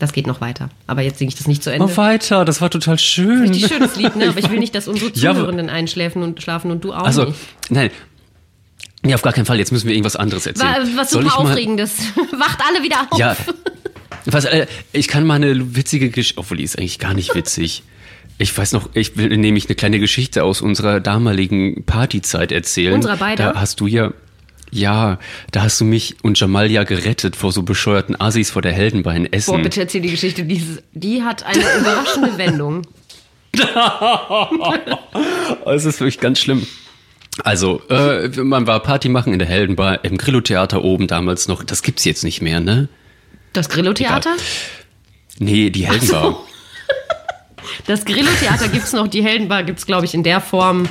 [0.00, 1.86] Das geht noch weiter, aber jetzt singe ich das nicht zu Ende.
[1.86, 3.42] Mach weiter, das war total schön.
[3.42, 4.30] Richtig schönes Lied, ne?
[4.30, 7.26] aber ich will nicht, dass unsere Ja, Zuhörenden einschläfen und schlafen und du auch Also,
[7.26, 7.38] nicht.
[7.68, 7.90] nein.
[9.02, 9.58] Nee, auf gar keinen Fall.
[9.58, 10.72] Jetzt müssen wir irgendwas anderes erzählen.
[10.72, 11.98] Wa- Was super Aufregendes.
[12.32, 13.18] Wacht alle wieder auf.
[13.18, 13.36] Ja.
[14.26, 17.82] Was, äh, ich kann mal eine witzige Geschichte, obwohl die ist eigentlich gar nicht witzig.
[18.38, 22.94] Ich weiß noch, ich will nämlich eine kleine Geschichte aus unserer damaligen Partyzeit erzählen.
[22.94, 23.52] Unserer beider?
[23.52, 24.12] Da hast du ja,
[24.70, 25.18] ja,
[25.50, 29.14] da hast du mich und Jamal ja gerettet vor so bescheuerten Assis vor der Heldenbar
[29.14, 29.52] in Essen.
[29.52, 30.44] Boah, bitte erzähl die Geschichte.
[30.44, 32.82] Dieses, die hat eine überraschende Wendung.
[35.66, 36.66] Es ist wirklich ganz schlimm.
[37.44, 41.62] Also, äh, man war Party machen in der Heldenbar, im Grillo-Theater oben damals noch.
[41.62, 42.88] Das gibt's jetzt nicht mehr, ne?
[43.52, 44.36] Das Grillo-Theater?
[45.38, 46.38] Nee, die Heldenbar.
[47.86, 49.08] Das Grillo-Theater gibt's noch.
[49.08, 50.88] Die Heldenbar gibt's, glaube ich, in der Form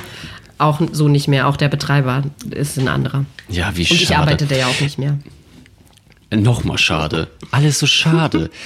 [0.60, 1.48] auch so nicht mehr.
[1.48, 3.24] Auch der Betreiber ist ein anderer.
[3.48, 4.20] Ja, wie Und ich schade.
[4.20, 5.18] arbeite da ja auch nicht mehr.
[6.32, 7.28] Nochmal schade.
[7.50, 8.50] Alles so schade.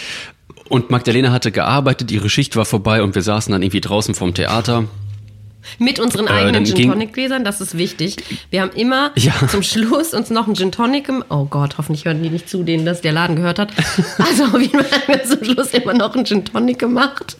[0.68, 4.32] Und Magdalena hatte gearbeitet, ihre Schicht war vorbei und wir saßen dann irgendwie draußen vorm
[4.32, 4.84] Theater.
[5.78, 8.16] Mit unseren Äh, eigenen dann Gin Tonic Gläsern, das ist wichtig.
[8.50, 9.32] Wir haben immer Ja.
[9.48, 12.62] zum Schluss uns noch einen Gin Tonic im Oh Gott, hoffentlich hören die nicht zu,
[12.64, 13.72] denen das der Laden gehört hat.
[14.18, 17.36] Also auf jeden Fall haben wir zum Schluss immer noch einen Gin Tonic gemacht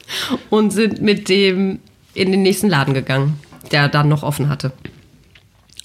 [0.51, 1.81] und sind mit dem
[2.13, 3.39] in den nächsten Laden gegangen,
[3.73, 4.73] der dann noch offen hatte.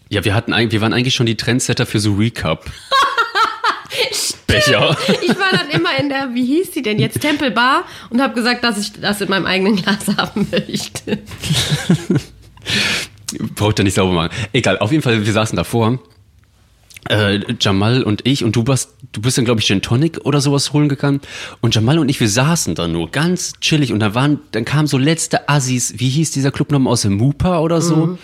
[0.09, 2.65] Ja, wir hatten wir waren eigentlich schon die Trendsetter für so Recap.
[4.49, 4.97] Becher.
[5.21, 8.63] Ich war dann immer in der, wie hieß die denn jetzt, Tempelbar und habe gesagt,
[8.63, 11.19] dass ich das in meinem eigenen Glas haben möchte.
[13.55, 14.31] Braucht er nicht sauber machen.
[14.53, 15.99] Egal, auf jeden Fall, wir saßen davor.
[17.07, 20.41] Äh, Jamal und ich und du warst, du bist dann glaube ich Gin Tonic oder
[20.41, 21.21] sowas holen gegangen
[21.61, 24.87] und Jamal und ich, wir saßen da nur ganz chillig und da waren, dann kamen
[24.87, 28.17] so letzte Assis, wie hieß dieser Club nochmal aus dem Mupa oder so, Mhm.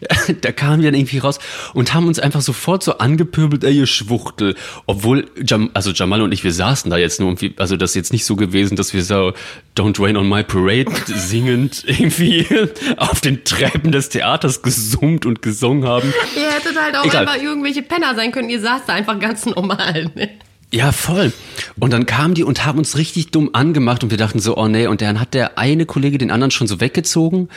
[0.40, 1.38] da kamen wir dann irgendwie raus
[1.74, 4.54] und haben uns einfach sofort so angepöbelt, ey ihr Schwuchtel,
[4.86, 7.96] obwohl, Jam, also Jamal und ich, wir saßen da jetzt nur irgendwie, also das ist
[7.96, 9.32] jetzt nicht so gewesen, dass wir so
[9.76, 12.46] Don't Rain on My Parade singend irgendwie
[12.96, 16.12] auf den Treppen des Theaters gesummt und gesungen haben.
[16.36, 17.26] Ihr hättet halt auch Egal.
[17.26, 18.50] einfach irgendwelche Penner sein können.
[18.50, 20.10] Ihr saßt da einfach ganz normal.
[20.14, 20.30] Ne?
[20.70, 21.32] Ja, voll.
[21.78, 24.68] Und dann kamen die und haben uns richtig dumm angemacht und wir dachten so, oh
[24.68, 27.48] nee, und dann hat der eine Kollege den anderen schon so weggezogen.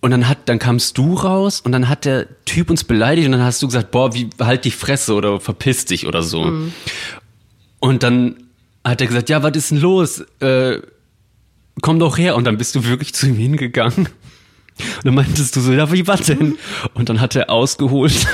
[0.00, 3.32] Und dann hat, dann kamst du raus und dann hat der Typ uns beleidigt und
[3.32, 6.52] dann hast du gesagt, boah, wie, halt die Fresse oder verpiss dich oder so.
[7.80, 8.36] Und dann
[8.84, 10.20] hat er gesagt, ja, was ist denn los?
[10.40, 10.80] Äh,
[11.80, 12.36] komm doch her.
[12.36, 14.06] Und dann bist du wirklich zu ihm hingegangen.
[14.78, 16.56] Und dann meintest du so, ja, wie was denn?
[16.94, 18.26] Und dann hat er ausgeholt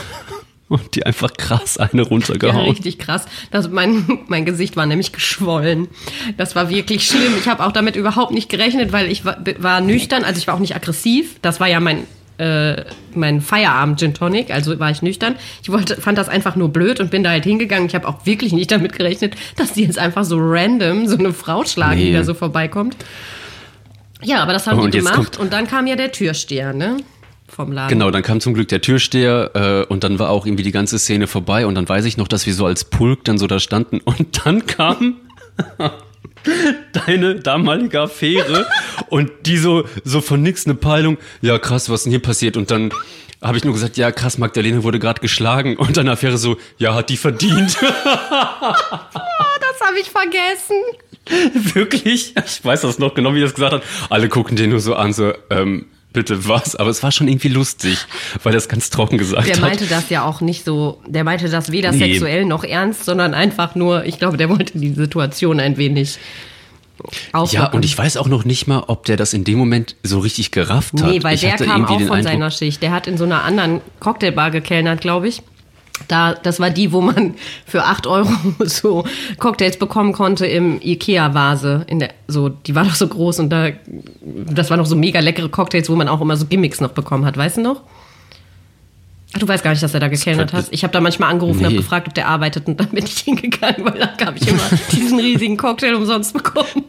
[0.73, 2.71] und die einfach krass eine Ja, runtergehauen.
[2.71, 3.27] richtig krass.
[3.51, 5.89] Das, mein, mein Gesicht war nämlich geschwollen.
[6.37, 7.35] Das war wirklich schlimm.
[7.39, 10.55] Ich habe auch damit überhaupt nicht gerechnet, weil ich war, war nüchtern, also ich war
[10.55, 11.37] auch nicht aggressiv.
[11.43, 12.05] Das war ja mein,
[12.39, 15.37] äh, mein Feierabend Gin Tonic, also war ich nüchtern.
[15.63, 17.87] Ich wollte, fand das einfach nur blöd und bin da halt hingegangen.
[17.87, 21.33] Ich habe auch wirklich nicht damit gerechnet, dass die jetzt einfach so random so eine
[21.33, 22.15] Frau schlagen, die Nee.
[22.15, 22.97] da so vorbeikommt.
[24.23, 26.99] Ja, aber das haben Und die gemacht und dann kam ja der Türsteher, ne?
[27.55, 27.91] Vom Laden.
[27.91, 30.99] Genau, dann kam zum Glück der Türsteher äh, und dann war auch irgendwie die ganze
[30.99, 33.61] Szene vorbei und dann weiß ich noch, dass wir so als Pulk dann so da
[33.61, 35.17] standen und dann kam
[36.95, 38.67] deine damalige Affäre
[39.11, 42.71] und die so, so von nix eine Peilung, ja krass, was denn hier passiert und
[42.71, 42.91] dann
[43.43, 46.95] habe ich nur gesagt, ja krass, Magdalene wurde gerade geschlagen und deine Affäre so, ja,
[46.95, 47.77] hat die verdient.
[49.63, 51.75] Das habe ich vergessen.
[51.75, 52.35] Wirklich?
[52.37, 53.83] Ich weiß das noch genau, wie das gesagt hat.
[54.11, 56.77] Alle gucken den nur so an, so, ähm, bitte was?
[56.77, 57.99] Aber es war schon irgendwie lustig,
[58.43, 59.61] weil er es ganz trocken gesagt Der hat.
[59.63, 61.99] meinte das ja auch nicht so, der meinte das weder Nee.
[62.13, 66.19] sexuell noch ernst, sondern einfach nur, ich glaube, der wollte die Situation ein wenig
[67.03, 67.73] Ja, auflockern.
[67.75, 70.51] und ich weiß auch noch nicht mal, ob der das in dem Moment so richtig
[70.53, 71.11] gerafft hat.
[71.11, 72.83] Nee, weil ich der kam auch von Eindruck, seiner Schicht.
[72.83, 75.43] Der hat in so einer anderen Cocktailbar gekellnert, glaube ich.
[76.09, 77.35] Da, das war die, wo man
[77.67, 78.29] für 8 Euro
[78.65, 79.05] so
[79.39, 81.85] Cocktails bekommen konnte im Ikea-Vase.
[81.89, 83.71] In der, so, die war doch so groß und da,
[84.23, 87.25] das waren noch so mega leckere Cocktails, wo man auch immer so Gimmicks noch bekommen
[87.25, 87.83] hat, weißt du noch?
[89.35, 90.67] Ach, du weißt gar nicht, dass er da gekellnert hat.
[90.73, 91.67] Ich habe da manchmal angerufen und Nee.
[91.69, 94.61] habe gefragt, ob der arbeitet und dann bin ich hingegangen, weil da habe ich immer
[94.93, 96.85] diesen riesigen Cocktail umsonst bekommen.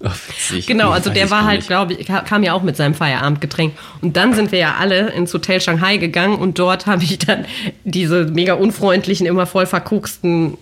[0.00, 0.66] Witzig.
[0.66, 3.74] Genau, also der war halt, glaube ich, ka- kam ja auch mit seinem Feierabendgetränk.
[4.00, 7.46] Und dann sind wir ja alle ins Hotel Shanghai gegangen und dort habe ich dann
[7.84, 10.56] diese mega unfreundlichen, immer voll verkucksten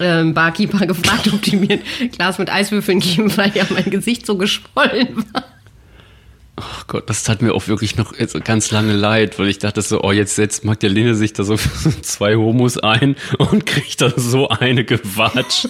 [0.00, 4.26] ähm, Barkeeper gefragt, ob die mir ein Glas mit Eiswürfeln geben, weil ja mein Gesicht
[4.26, 5.44] so geschwollen war.
[6.60, 10.02] Ach Gott, das tat mir auch wirklich noch ganz lange leid, weil ich dachte so,
[10.02, 11.56] oh, jetzt setzt Magdalene sich da so
[12.02, 15.68] zwei Homos ein und kriegt dann so eine gewatscht.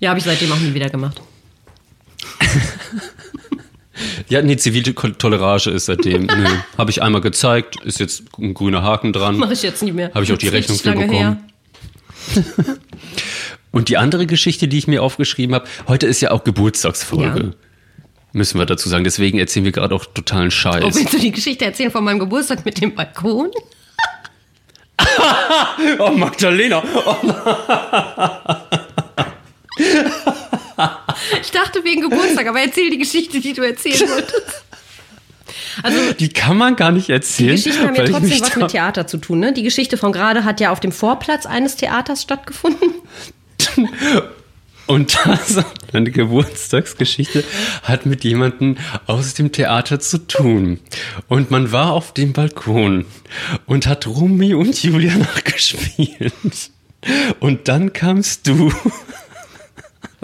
[0.00, 1.20] Ja, habe ich seitdem auch nie wieder gemacht.
[4.28, 6.26] Ja, nee, zivile Ko- Tolerage ist seitdem.
[6.26, 6.46] Nö,
[6.76, 9.36] habe ich einmal gezeigt, ist jetzt ein grüner Haken dran.
[9.36, 10.10] Mache ich jetzt nicht mehr.
[10.12, 11.44] Habe ich auch die Rechnung für bekommen.
[13.70, 17.40] Und die andere Geschichte, die ich mir aufgeschrieben habe, heute ist ja auch Geburtstagsfolge.
[17.44, 17.50] Ja.
[18.32, 19.04] Müssen wir dazu sagen.
[19.04, 20.82] Deswegen erzählen wir gerade auch totalen Oh, Scheiß.
[20.96, 23.50] willst du die Geschichte erzählen von meinem Geburtstag mit dem Balkon?
[25.98, 26.82] Oh, Magdalena.
[31.40, 34.64] Ich dachte wegen Geburtstag, aber erzähl die Geschichte, die du erzählen wolltest.
[35.82, 37.56] Also Die kann man gar nicht Die erzählen.
[37.56, 39.40] Geschichten haben ja trotzdem was mit Theater zu tun.
[39.40, 39.52] Ne?
[39.52, 42.94] Die Geschichte von gerade hat ja auf dem Vorplatz eines Theaters stattgefunden.
[44.86, 47.44] Und das, eine Geburtstagsgeschichte
[47.82, 50.80] hat mit jemandem aus dem Theater zu tun.
[51.28, 53.06] Und man war auf dem Balkon
[53.66, 56.70] und hat Rumi und Julia nachgespielt.
[57.40, 58.72] Und dann kamst du.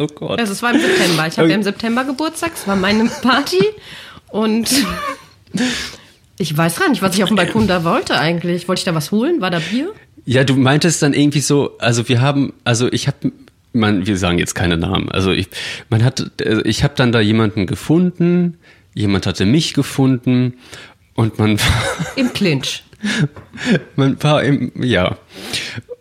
[0.00, 0.40] Oh Gott.
[0.40, 1.26] Also es war im September.
[1.26, 2.52] Ich habe ja im September Geburtstag.
[2.54, 3.62] Es war meine Party.
[4.28, 4.70] Und
[6.38, 8.66] ich weiß gar nicht, was ich auf dem Balkon da wollte eigentlich.
[8.66, 9.40] Wollte ich da was holen?
[9.42, 9.92] War da Bier?
[10.24, 13.32] Ja, du meintest dann irgendwie so, also wir haben, also ich habe,
[13.72, 15.48] man, wir sagen jetzt keine Namen, also ich,
[15.88, 18.58] man hat, äh, ich habe dann da jemanden gefunden,
[18.94, 20.54] jemand hatte mich gefunden
[21.14, 21.66] und man war,
[22.16, 22.84] Im Clinch.
[23.96, 25.16] man war im, ja,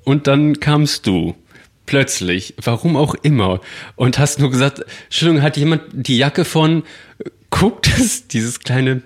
[0.03, 1.35] und dann kamst du.
[1.89, 3.61] Plötzlich, warum auch immer,
[3.95, 6.83] und hast nur gesagt, Entschuldigung, hat jemand die Jacke von,
[7.49, 9.01] guckt es dieses kleine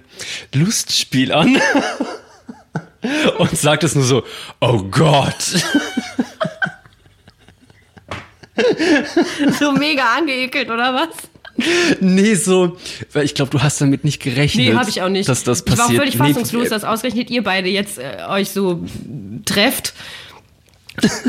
[0.53, 1.61] Lustspiel an
[3.37, 4.23] und sagt es nur so,
[4.59, 5.63] oh Gott.
[9.57, 11.07] So mega angeekelt, oder was?
[12.01, 12.77] Nee, so,
[13.13, 14.65] weil ich glaube, du hast damit nicht gerechnet.
[14.65, 15.29] Nee, habe ich auch nicht.
[15.29, 15.99] Dass das ich war auch passiert.
[15.99, 18.83] völlig Nee, fassungslos, dass ausgerechnet ihr beide jetzt äh, euch so
[19.45, 19.93] trefft.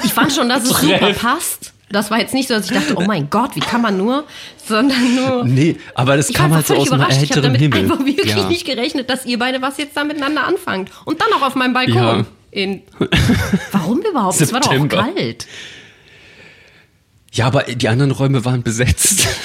[0.05, 1.73] Ich fand schon, dass es super passt.
[1.91, 4.25] Das war jetzt nicht so, dass ich dachte, oh mein Gott, wie kann man nur,
[4.67, 5.45] sondern nur.
[5.45, 7.23] Nee, aber das kam halt so aus überrascht.
[7.23, 7.79] Ich habe damit Himmel.
[7.79, 8.49] einfach wirklich ja.
[8.49, 10.91] nicht gerechnet, dass ihr beide was jetzt da miteinander anfangt.
[11.05, 11.95] Und dann auch auf meinem Balkon.
[11.95, 12.27] Ja.
[12.51, 12.83] In
[13.73, 14.41] Warum überhaupt?
[14.41, 15.47] Es war doch auch kalt.
[17.33, 19.29] ja, aber die anderen Räume waren besetzt.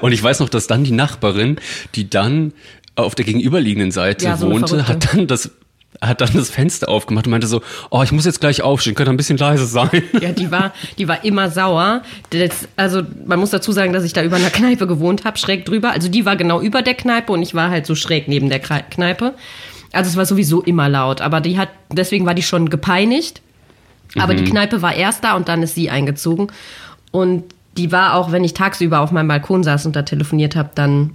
[0.00, 1.58] Und ich weiß noch, dass dann die Nachbarin,
[1.94, 2.52] die dann
[2.96, 5.50] auf der gegenüberliegenden Seite Ja, so wohnte, hat dann das
[6.00, 9.08] hat dann das Fenster aufgemacht und meinte so, oh, ich muss jetzt gleich aufstehen, könnt
[9.08, 9.90] ihr ein bisschen leise sein.
[10.20, 12.02] Ja, die war, die war immer sauer.
[12.30, 15.64] Das, also man muss dazu sagen, dass ich da über einer Kneipe gewohnt habe, schräg
[15.64, 15.90] drüber.
[15.90, 18.60] Also die war genau über der Kneipe und ich war halt so schräg neben der
[18.60, 19.34] Kneipe.
[19.92, 21.20] Also es war sowieso immer laut.
[21.20, 23.42] Aber die hat, deswegen war die schon gepeinigt.
[24.18, 26.48] Aber die Kneipe war erst da und dann ist sie eingezogen.
[27.10, 27.44] Und
[27.76, 31.10] die war auch, wenn ich tagsüber auf meinem Balkon saß und da telefoniert habe, dann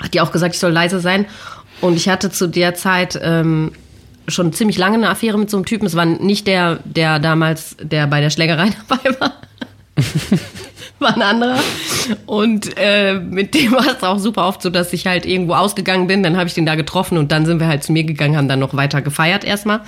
[0.00, 1.26] hat die auch gesagt, ich soll leise sein.
[1.80, 3.72] Und ich hatte zu der Zeit ähm,
[4.30, 5.86] schon ziemlich lange eine Affäre mit so einem Typen.
[5.86, 9.32] Es war nicht der, der damals, der bei der Schlägerei dabei war.
[10.98, 11.60] war ein anderer.
[12.26, 16.06] Und äh, mit dem war es auch super oft so, dass ich halt irgendwo ausgegangen
[16.06, 16.22] bin.
[16.22, 18.48] Dann habe ich den da getroffen und dann sind wir halt zu mir gegangen, haben
[18.48, 19.80] dann noch weiter gefeiert erstmal.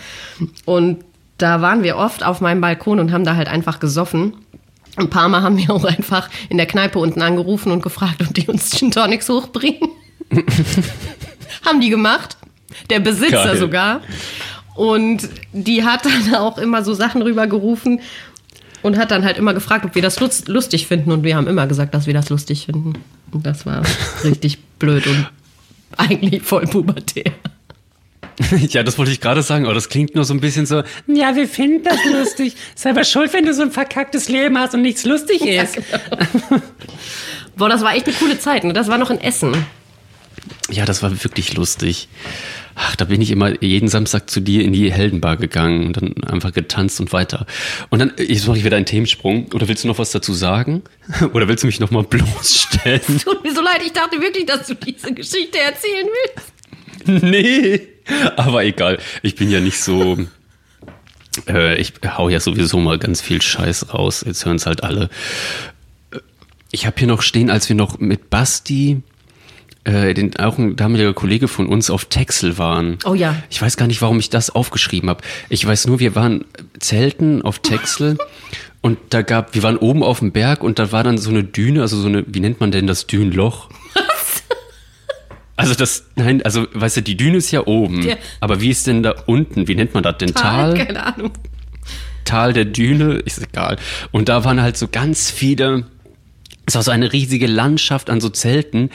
[0.65, 1.05] Und
[1.39, 4.35] da waren wir oft auf meinem Balkon und haben da halt einfach gesoffen.
[4.97, 8.35] Ein paar Mal haben wir auch einfach in der Kneipe unten angerufen und gefragt, ob
[8.35, 9.89] die uns Gin Tonics hochbringen.
[11.65, 12.37] haben die gemacht.
[12.91, 13.57] Der Besitzer Geil.
[13.59, 14.01] sogar.
[14.75, 18.01] Und die hat dann auch immer so Sachen rübergerufen
[18.83, 21.13] und hat dann halt immer gefragt, ob wir das lust- lustig finden.
[21.13, 22.95] Und wir haben immer gesagt, dass wir das lustig finden.
[23.33, 23.83] Und das war
[24.25, 25.29] richtig blöd und
[25.99, 27.33] eigentlich voll pubertär.
[28.71, 31.37] Ja, das wollte ich gerade sagen, aber das klingt nur so ein bisschen so, ja,
[31.37, 32.57] wir finden das lustig.
[32.75, 35.77] Selber schuld, wenn du so ein verkacktes Leben hast und nichts lustig ist.
[37.57, 38.65] Boah, das war echt eine coole Zeit.
[38.65, 38.73] Ne?
[38.73, 39.55] Das war noch in Essen.
[40.71, 42.09] Ja, das war wirklich lustig.
[42.75, 46.15] Ach, da bin ich immer jeden Samstag zu dir in die Heldenbar gegangen und dann
[46.25, 47.47] einfach getanzt und weiter.
[47.91, 49.47] Und dann, jetzt mache ich wieder einen Themensprung.
[49.53, 50.83] Oder willst du noch was dazu sagen?
[51.35, 53.21] Oder willst du mich nochmal bloßstellen?
[53.23, 56.53] Tut mir so leid, ich dachte wirklich, dass du diese Geschichte erzählen willst.
[57.25, 57.81] nee.
[58.37, 58.99] Aber egal.
[59.23, 60.19] Ich bin ja nicht so.
[61.49, 64.23] Äh, ich hau ja sowieso mal ganz viel Scheiß raus.
[64.27, 65.09] Jetzt hören es halt alle.
[66.11, 66.19] Äh,
[66.71, 69.03] Ich habe hier noch stehen, als wir noch mit Basti,
[69.85, 72.99] äh, den, auch ein damaliger Kollege von uns, auf Texel waren.
[73.05, 73.37] Oh ja.
[73.51, 75.23] Ich weiß gar nicht, warum ich das aufgeschrieben habe.
[75.49, 76.45] Ich weiß nur, wir waren
[76.79, 78.19] Zelten auf Texel
[78.81, 81.45] und da gab, wir waren oben auf dem Berg und da war dann so eine
[81.45, 83.69] Düne, also so eine, wie nennt man denn das Dünenloch?
[85.55, 88.03] Also das, nein, also weißt du, die Düne ist ja oben.
[88.03, 88.17] Ja.
[88.41, 89.69] Aber wie ist denn da unten?
[89.69, 90.35] Wie nennt man das denn?
[90.35, 90.75] Tal?
[90.75, 91.31] Keine Ahnung.
[92.25, 93.77] Tal der Düne, ist egal.
[94.11, 95.87] Und da waren halt so ganz viele,
[96.67, 98.91] es war so eine riesige Landschaft an so Zelten.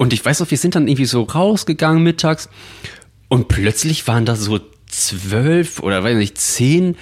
[0.00, 2.48] Und ich weiß noch, wir sind dann irgendwie so rausgegangen mittags
[3.28, 6.96] und plötzlich waren da so zwölf oder weiß nicht, zehn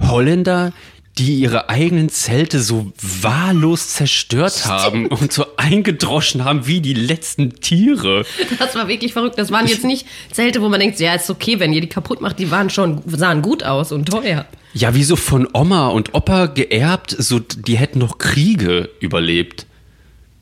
[0.00, 0.72] Holländer,
[1.16, 7.60] die ihre eigenen Zelte so wahllos zerstört haben und so eingedroschen haben wie die letzten
[7.60, 8.26] Tiere.
[8.58, 9.38] Das war wirklich verrückt.
[9.38, 12.20] Das waren jetzt nicht Zelte, wo man denkt, ja, ist okay, wenn ihr die kaputt
[12.20, 12.40] macht.
[12.40, 14.44] Die waren schon, sahen gut aus und teuer.
[14.74, 19.66] Ja, wie so von Oma und Opa geerbt, so die hätten noch Kriege überlebt.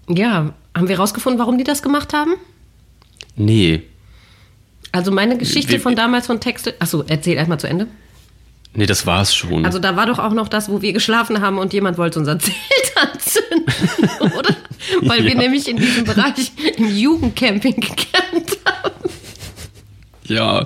[0.08, 2.34] Ja, haben wir rausgefunden, warum die das gemacht haben?
[3.36, 3.82] Nee.
[4.92, 6.74] Also meine Geschichte Wie- von damals von Texte.
[6.78, 7.86] Achso, erzähl erstmal zu Ende.
[8.74, 9.64] Nee, das war's schon.
[9.64, 12.38] Also da war doch auch noch das, wo wir geschlafen haben und jemand wollte unser
[12.38, 12.56] Zelt
[12.96, 13.64] anzünden,
[14.36, 14.56] oder?
[15.02, 15.38] Weil wir Ja.
[15.38, 19.10] nämlich in diesem Bereich im Jugendcamping gecampt haben.
[20.24, 20.64] ja.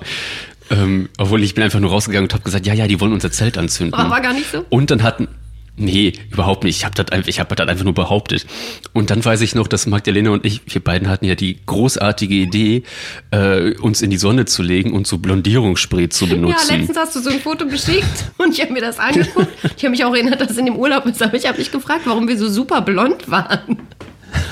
[0.69, 3.31] Ähm, obwohl ich bin einfach nur rausgegangen und habe gesagt, ja, ja, die wollen unser
[3.31, 3.93] Zelt anzünden.
[3.93, 4.65] Aber war gar nicht so?
[4.69, 5.27] Und dann hatten.
[5.75, 6.77] Nee, überhaupt nicht.
[6.77, 8.45] Ich habe das, einfach- ich hab das einfach nur behauptet.
[8.93, 12.35] Und dann weiß ich noch, dass Magdalena und ich, wir beiden hatten ja die großartige
[12.35, 12.83] Idee,
[13.31, 16.77] äh, uns in die Sonne zu legen und so Blondierungsspray zu Ja, benutzen.
[16.77, 18.05] letztens hast du so ein Foto geschickt
[18.37, 19.47] und ich habe mir das angeguckt.
[19.75, 22.01] Ich habe mich auch erinnert, dass in dem Urlaub ist, aber ich habe mich gefragt,
[22.05, 23.79] warum wir so super blond waren.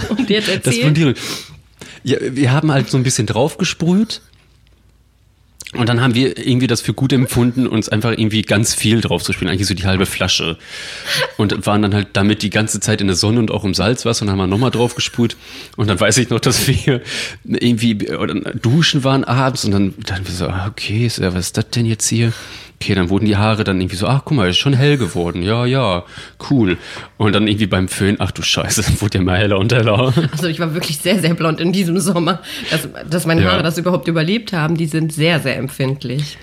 [0.09, 0.81] Und jetzt Das erzähl.
[0.85, 1.13] Blondieren.
[2.03, 4.21] Ja, wir haben halt so ein bisschen draufgesprüht.
[5.73, 9.23] Und dann haben wir irgendwie das für gut empfunden, uns einfach irgendwie ganz viel drauf
[9.23, 10.57] zu spielen, eigentlich so die halbe Flasche.
[11.37, 14.23] Und waren dann halt damit die ganze Zeit in der Sonne und auch im Salzwasser
[14.23, 15.37] und haben wir nochmal drauf gesprüht.
[15.77, 17.01] Und dann weiß ich noch, dass wir
[17.45, 17.95] irgendwie
[18.61, 22.07] duschen waren abends und dann dann wir so, ah, okay, was ist das denn jetzt
[22.09, 22.33] hier?
[22.81, 25.43] Okay, dann wurden die Haare dann irgendwie so, ach guck mal, ist schon hell geworden.
[25.43, 26.03] Ja, ja,
[26.49, 26.77] cool.
[27.17, 30.11] Und dann irgendwie beim Föhn, ach du Scheiße, dann wurde ja mal heller und heller.
[30.31, 32.41] Also ich war wirklich sehr, sehr blond in diesem Sommer.
[32.71, 33.51] Dass, dass meine Ja.
[33.51, 36.37] Haare das überhaupt überlebt haben, die sind sehr, sehr empfindlich.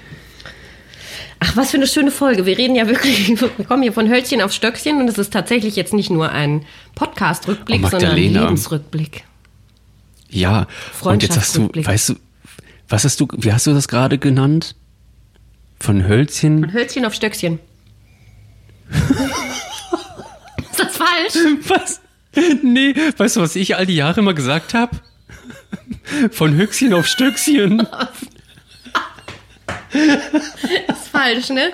[1.40, 2.46] Ach, was für eine schöne Folge.
[2.46, 5.74] Wir reden ja wirklich, wir kommen hier von Hölzchen auf Stöckchen und es ist tatsächlich
[5.74, 6.64] jetzt nicht nur ein
[6.94, 8.16] Podcast-Rückblick, Oh, sondern ein.
[8.16, 9.24] Lebensrückblick.
[10.30, 10.66] Ja,
[11.02, 12.14] und jetzt hast du, weißt du,
[12.88, 14.76] was hast du, wie hast du das gerade genannt?
[15.80, 16.60] Von Hölzchen?
[16.60, 17.58] Von Hölzchen auf Stöckchen.
[18.90, 21.34] ist das falsch?
[21.68, 22.00] Was?
[22.62, 24.96] Nee, weißt du, was ich all die Jahre immer gesagt habe?
[26.30, 27.80] Von Höchstchen auf Stöckchen.
[29.92, 31.72] ist falsch, ne?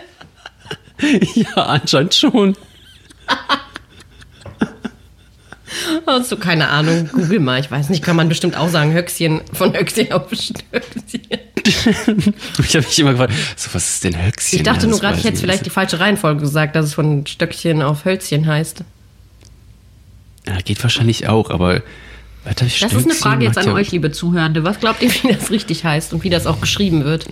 [1.35, 2.57] Ja, anscheinend schon.
[6.07, 7.09] Hast du keine Ahnung?
[7.13, 11.41] Google mal, ich weiß nicht, kann man bestimmt auch sagen, Höchstchen von Höchstchen auf Stöckchen.
[11.67, 14.59] ich habe mich immer gefragt, so was ist denn Höchstchen?
[14.59, 17.27] Ich dachte Ja, nur gerade, ich hätte vielleicht die falsche Reihenfolge gesagt, dass es von
[17.27, 18.85] Stöckchen auf Hölzchen heißt.
[20.47, 21.83] Ja, geht wahrscheinlich auch, aber
[22.45, 24.65] warte, Das ist eine Frage jetzt an euch, liebe Zuhörende.
[24.65, 27.27] Was glaubt ihr, wie das richtig heißt und wie das auch geschrieben wird?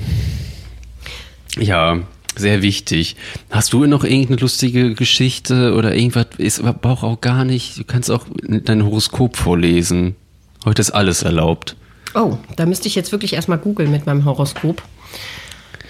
[1.58, 2.00] Ja,
[2.34, 3.16] sehr wichtig.
[3.50, 6.28] Hast du noch irgendeine lustige Geschichte oder irgendwas?
[6.38, 7.78] Ist aber auch gar nicht.
[7.78, 10.16] Du kannst auch dein Horoskop vorlesen.
[10.64, 11.76] Heute ist alles erlaubt.
[12.14, 14.82] Oh, da müsste ich jetzt wirklich erstmal googeln mit meinem Horoskop.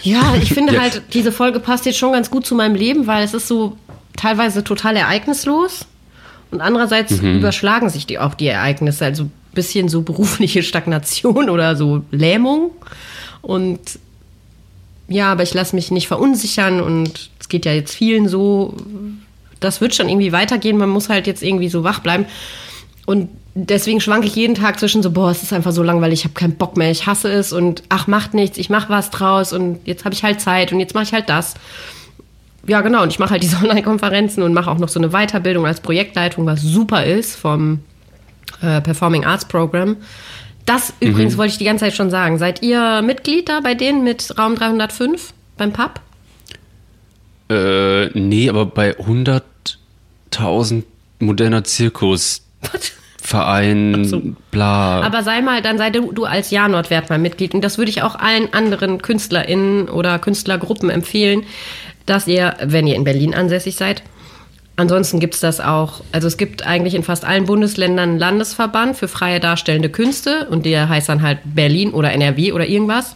[0.03, 0.81] Ja, ich finde Ja.
[0.83, 3.77] halt, diese Folge passt jetzt schon ganz gut zu meinem Leben, weil es ist so
[4.17, 5.87] teilweise total ereignislos
[6.51, 11.77] und andererseits überschlagen sich die auch die Ereignisse, also ein bisschen so berufliche Stagnation oder
[11.77, 12.71] so Lähmung
[13.41, 13.81] und
[15.09, 18.77] ja, aber ich lasse mich nicht verunsichern und es geht ja jetzt vielen so,
[19.61, 22.27] das wird schon irgendwie weitergehen, man muss halt jetzt irgendwie so wach bleiben
[23.07, 26.25] und deswegen schwanke ich jeden Tag zwischen so, boah, es ist einfach so langweilig, ich
[26.25, 29.53] habe keinen Bock mehr, ich hasse es und ach, macht nichts, ich mache was draus
[29.53, 31.55] und jetzt habe ich halt Zeit und jetzt mache ich halt das.
[32.67, 35.67] Ja, genau, und ich mache halt diese Online-Konferenzen und mache auch noch so eine Weiterbildung
[35.67, 37.81] als Projektleitung, was super ist vom
[38.61, 39.97] äh, Performing Arts Program.
[40.65, 42.39] Das übrigens wollte ich die ganze Zeit schon sagen.
[42.39, 46.01] Seid ihr Mitglied da bei denen mit Raum 305 beim Pub?
[47.51, 50.85] Äh, nee, aber bei 100.000
[51.19, 52.43] moderner Zirkus,
[53.25, 54.21] Verein, so.
[54.51, 55.01] bla.
[55.01, 57.55] Aber sei mal, dann sei du, du als Janot-Wert mal Mitglied.
[57.55, 61.45] Und das würde ich auch allen anderen KünstlerInnen oder Künstlergruppen empfehlen,
[62.05, 64.03] dass ihr, wenn ihr in Berlin ansässig seid,
[64.75, 68.97] ansonsten gibt es das auch, also es gibt eigentlich in fast allen Bundesländern einen Landesverband
[68.97, 73.15] für freie darstellende Künste und der heißt dann halt Berlin oder NRW oder irgendwas.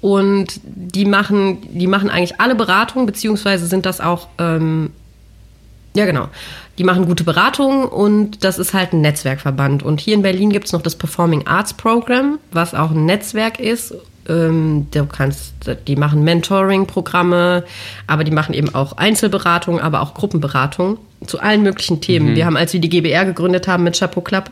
[0.00, 4.92] Und die machen, die machen eigentlich alle Beratungen, beziehungsweise sind das auch ähm,
[6.00, 6.28] ja, genau.
[6.78, 9.82] Die machen gute Beratungen und das ist halt ein Netzwerkverband.
[9.82, 13.60] Und hier in Berlin gibt es noch das Performing Arts Program, was auch ein Netzwerk
[13.60, 13.94] ist.
[14.26, 15.52] Ähm, du kannst,
[15.86, 17.64] die machen Mentoring-Programme,
[18.06, 20.96] aber die machen eben auch Einzelberatungen, aber auch Gruppenberatungen
[21.26, 22.34] zu allen möglichen Themen.
[22.34, 24.50] Wir haben, als wir die GBR gegründet haben mit Chapeau Club,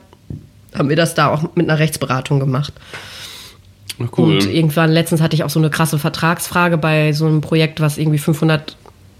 [0.77, 2.75] haben wir das da auch mit einer Rechtsberatung gemacht.
[3.99, 4.35] Cool.
[4.35, 7.97] Und irgendwann, letztens hatte ich auch so eine krasse Vertragsfrage bei so einem Projekt, was
[7.97, 8.19] irgendwie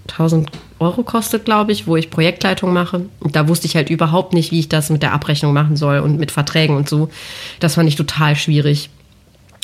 [0.09, 0.47] 500.000
[0.79, 3.05] Euro kostet, glaube ich, wo ich Projektleitung mache.
[3.19, 5.99] Und da wusste ich halt überhaupt nicht, wie ich das mit der Abrechnung machen soll
[5.99, 7.09] und mit Verträgen und so.
[7.59, 8.89] Das fand ich total schwierig.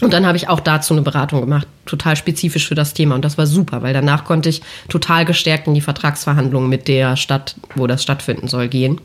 [0.02, 3.16] Und dann habe ich auch dazu eine Beratung gemacht, total spezifisch für das Thema.
[3.16, 7.16] Und das war super, weil danach konnte ich total gestärkt in die Vertragsverhandlungen mit der
[7.16, 9.00] Stadt, wo das stattfinden soll, gehen.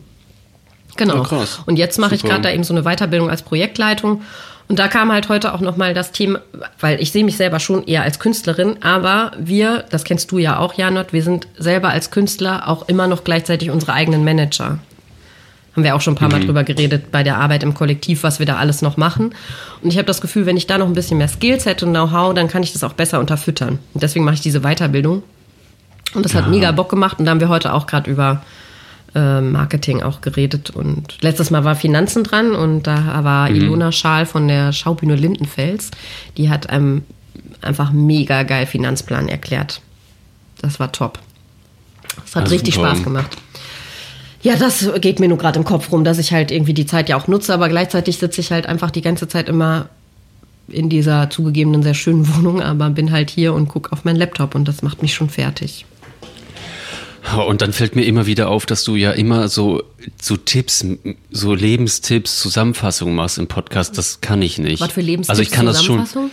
[0.96, 1.16] Genau.
[1.16, 1.60] Ja, krass.
[1.66, 4.22] Und jetzt mache ich gerade da eben so eine Weiterbildung als Projektleitung.
[4.68, 6.40] Und da kam halt heute auch nochmal das Thema,
[6.78, 10.60] weil ich sehe mich selber schon eher als Künstlerin, aber wir, das kennst du ja
[10.60, 14.78] auch, Janot, wir sind selber als Künstler auch immer noch gleichzeitig unsere eigenen Manager.
[15.74, 18.38] Haben wir auch schon ein paar Mal drüber geredet bei der Arbeit im Kollektiv, was
[18.38, 19.34] wir da alles noch machen.
[19.82, 21.92] Und ich habe das Gefühl, wenn ich da noch ein bisschen mehr Skills hätte und
[21.92, 23.80] Know-how, dann kann ich das auch besser unterfüttern.
[23.94, 25.22] Und deswegen mache ich diese Weiterbildung.
[26.14, 27.18] Und das hat mega Bock gemacht.
[27.18, 28.42] Und da haben wir heute auch gerade über
[29.14, 30.70] Marketing auch geredet.
[30.70, 35.90] Und letztes Mal war Finanzen dran und da war Ilona Schaal von der Schaubühne Lindenfels.
[36.36, 37.02] Die hat einem
[37.60, 39.80] einfach mega geil Finanzplan erklärt.
[40.62, 41.18] Das war top.
[42.24, 42.88] Das hat Ah, richtig super.
[42.90, 43.36] Spaß gemacht.
[44.42, 47.08] Ja, das geht mir nur gerade im Kopf rum, dass ich halt irgendwie die Zeit
[47.08, 49.88] ja auch nutze, aber gleichzeitig sitze ich halt einfach die ganze Zeit immer
[50.68, 54.54] in dieser zugegebenen sehr schönen Wohnung, aber bin halt hier und gucke auf meinen Laptop
[54.54, 55.84] und das macht mich schon fertig.
[57.46, 59.82] Und dann fällt mir immer wieder auf, dass du ja immer so,
[60.20, 60.84] so Tipps,
[61.30, 63.96] so Lebenstipps, Zusammenfassungen machst im Podcast.
[63.98, 64.80] Das kann ich nicht.
[64.80, 66.06] Was für Lebenstipps Also ich kann das schon.
[66.06, 66.30] Zusammenfassung?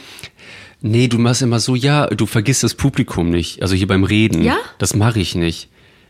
[0.81, 3.61] Nee, du machst immer so, ja, du vergisst das Publikum nicht.
[3.61, 4.43] Also hier beim Reden.
[4.43, 4.57] Ja?
[4.77, 5.69] Das mache ich nicht.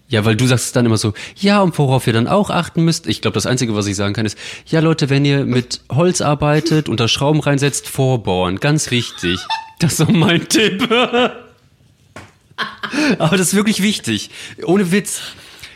[0.10, 3.08] Ja, weil du sagst dann immer so, ja, und worauf ihr dann auch achten müsst.
[3.08, 6.22] Ich glaube, das Einzige, was ich sagen kann, ist, ja, Leute, wenn ihr mit Holz
[6.22, 8.60] arbeitet und da Schrauben reinsetzt, vorbohren.
[8.60, 9.40] Ganz wichtig.
[9.80, 10.88] Das ist so mein Tipp.
[13.20, 14.30] Aber das ist wirklich wichtig.
[14.66, 15.22] Ohne Witz.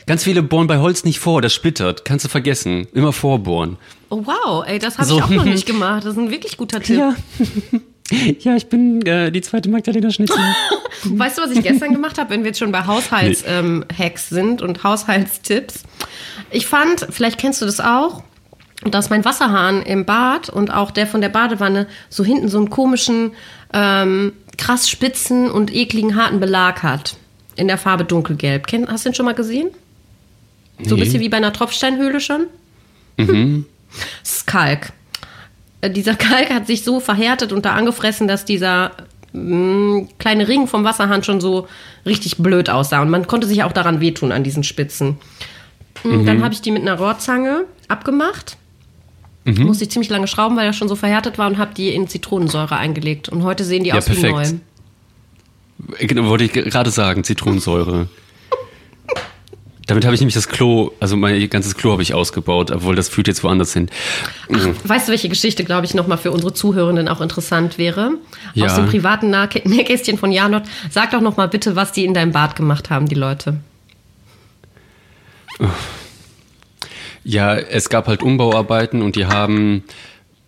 [0.08, 2.06] Ganz viele bohren bei Holz nicht vor, das splittert.
[2.06, 2.88] Kannst du vergessen.
[2.94, 3.78] Immer vorbohren.
[4.10, 5.18] Oh wow, ey, das habe So.
[5.18, 6.04] ich auch noch nicht gemacht.
[6.04, 6.98] Das ist ein wirklich guter Tipp.
[6.98, 7.16] Ja.
[8.40, 10.36] Ja, ich bin äh, die zweite Magdalena Schnitzel.
[11.06, 14.28] Weißt du, was ich gestern gemacht habe, wenn wir jetzt schon bei Haushaltshacks ähm, Hacks
[14.28, 15.84] sind und Haushaltstipps?
[16.50, 18.22] Ich fand, vielleicht kennst du das auch,
[18.84, 22.70] dass mein Wasserhahn im Bad und auch der von der Badewanne so hinten so einen
[22.70, 23.32] komischen
[23.72, 27.16] ähm, krass spitzen und ekligen harten Belag hat.
[27.56, 28.68] In der Farbe dunkelgelb.
[28.68, 29.70] Kenn, hast du den schon mal gesehen?
[30.82, 31.04] So ein Nee.
[31.06, 32.48] bisschen wie bei einer Tropfsteinhöhle schon?
[33.18, 33.66] Mhm.
[34.24, 34.94] Das ist Kalk.
[35.82, 38.92] Äh, Dieser Kalk hat sich so verhärtet und da angefressen, dass dieser
[39.34, 41.68] mh, kleine Ring vom Wasserhahn schon so
[42.06, 43.02] richtig blöd aussah.
[43.02, 45.18] Und man konnte sich auch daran wehtun, an diesen Spitzen.
[46.06, 48.56] Und Dann habe ich die mit einer Rohrzange abgemacht.
[49.44, 52.08] Musste ich ziemlich lange schrauben, weil er schon so verhärtet war und habe die in
[52.08, 53.28] Zitronensäure eingelegt.
[53.30, 54.62] Und heute sehen die Ja, aus wie perfekt.
[55.90, 55.98] neu.
[56.00, 58.08] Genau, wollte ich gerade sagen, Zitronensäure.
[59.88, 63.10] Damit habe ich nämlich das Klo, also mein ganzes Klo habe ich ausgebaut, obwohl das
[63.10, 63.90] führt jetzt woanders hin.
[64.86, 68.12] Weißt du, welche Geschichte, glaube ich, nochmal für unsere Zuhörenden auch interessant wäre?
[68.54, 68.68] Ja.
[68.68, 70.64] Aus dem privaten Nähkästchen von Janot.
[70.92, 73.58] Sag doch nochmal bitte, was die in deinem Bad gemacht haben, die Leute.
[77.24, 79.84] Ja, es gab halt Umbauarbeiten und die haben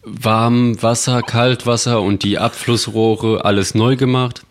[0.03, 4.45] Warmwasser, Kaltwasser und die Abflussrohre alles neu gemacht.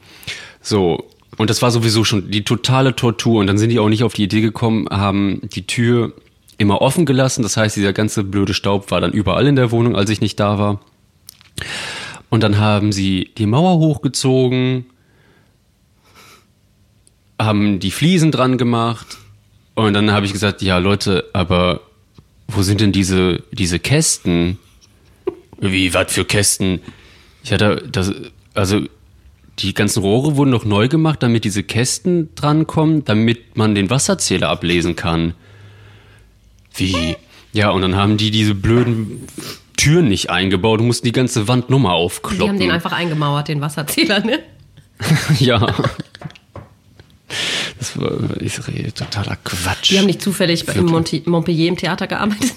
[0.61, 3.41] So, und das war sowieso schon die totale Tortur.
[3.41, 6.12] Und dann sind die auch nicht auf die Idee gekommen, haben die Tür
[6.59, 7.43] immer offen gelassen.
[7.43, 10.39] Das heißt, dieser ganze blöde Staub war dann überall in der Wohnung, als ich nicht
[10.39, 10.81] da war.
[12.31, 14.87] Und dann haben sie die Mauer hochgezogen,
[17.39, 19.18] haben die Fliesen dran gemacht.
[19.75, 21.81] Und dann habe ich gesagt, ja Leute, aber
[22.55, 24.59] wo sind denn diese, diese Kästen?
[25.61, 26.81] Wie, was für Kästen?
[27.45, 28.13] Ja, da, das,
[28.55, 28.81] also
[29.59, 34.49] die ganzen Rohre wurden noch neu gemacht, damit diese Kästen drankommen, damit man den Wasserzähler
[34.49, 35.35] ablesen kann.
[36.75, 37.17] Wie?
[37.53, 39.27] Ja, und dann haben die diese blöden
[39.77, 42.49] Türen nicht eingebaut und mussten die ganze Wand nochmal Die aufkloppen.
[42.49, 44.41] haben den einfach eingemauert, den Wasserzähler, ne?
[45.39, 45.75] ja.
[47.78, 49.91] Das war rede, totaler Quatsch.
[49.91, 52.53] Die haben nicht zufällig im Monti Montpellier im Theater gearbeitet.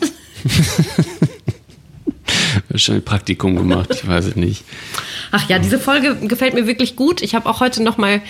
[2.70, 4.64] Wahrscheinlich Praktikum gemacht, ich weiß es nicht.
[5.32, 7.22] Ach ja, diese Folge gefällt mir wirklich gut.
[7.22, 8.22] Ich habe auch heute nochmal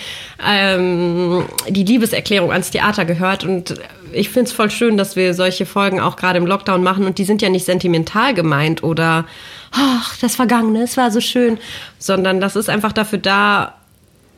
[0.44, 3.74] ähm, die Liebeserklärung ans Theater gehört und
[4.12, 7.18] ich finde es voll schön, dass wir solche Folgen auch gerade im Lockdown machen und
[7.18, 9.26] die sind ja nicht sentimental gemeint oder
[9.72, 11.58] ach, das Vergangene, es war so schön,
[11.98, 13.75] sondern das ist einfach dafür da,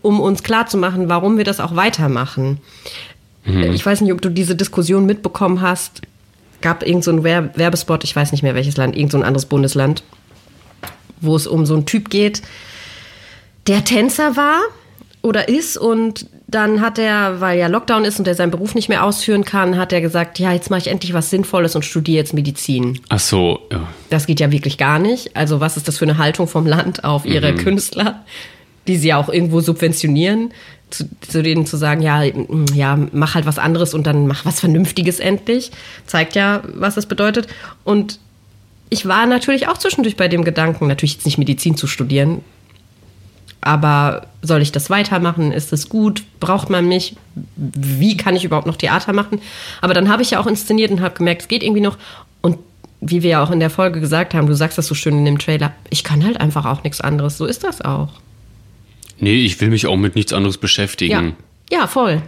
[0.02, 2.58] um uns klarzumachen, warum wir das auch weitermachen.
[3.44, 6.02] Ich weiß nicht, ob du diese Diskussion mitbekommen hast.
[6.60, 9.24] Gab irgend so einen Wer- Werbespot, ich weiß nicht mehr welches Land, irgend so ein
[9.24, 10.02] anderes Bundesland,
[11.20, 12.42] wo es um so einen Typ geht,
[13.66, 14.60] der Tänzer war
[15.22, 18.88] oder ist und dann hat er, weil ja Lockdown ist und er seinen Beruf nicht
[18.88, 22.16] mehr ausführen kann, hat er gesagt, ja, jetzt mache ich endlich was Sinnvolles und studiere
[22.18, 22.98] jetzt Medizin.
[23.08, 23.86] Ach so, ja.
[24.10, 25.36] Das geht ja wirklich gar nicht.
[25.36, 28.24] Also was ist das für eine Haltung vom Land auf ihre Künstler,
[28.88, 30.52] die sie ja auch irgendwo subventionieren,
[30.90, 32.22] zu, zu denen zu sagen, ja,
[32.74, 35.70] ja, mach halt was anderes und dann mach was Vernünftiges endlich.
[36.06, 37.46] Zeigt ja, was das bedeutet.
[37.84, 38.18] Und
[38.88, 42.40] ich war natürlich auch zwischendurch bei dem Gedanken, natürlich jetzt nicht Medizin zu studieren,
[43.60, 45.52] aber soll ich das weitermachen?
[45.52, 46.22] Ist es gut?
[46.40, 47.16] Braucht man mich?
[47.56, 49.40] Wie kann ich überhaupt noch Theater machen?
[49.80, 51.98] Aber dann habe ich ja auch inszeniert und habe gemerkt, es geht irgendwie noch.
[52.40, 52.58] Und
[53.00, 55.24] wie wir ja auch in der Folge gesagt haben, du sagst das so schön in
[55.24, 57.36] dem Trailer, ich kann halt einfach auch nichts anderes.
[57.36, 58.08] So ist das auch.
[59.20, 61.36] Nee, ich will mich auch mit nichts anderes beschäftigen.
[61.70, 62.22] Ja, ja, voll.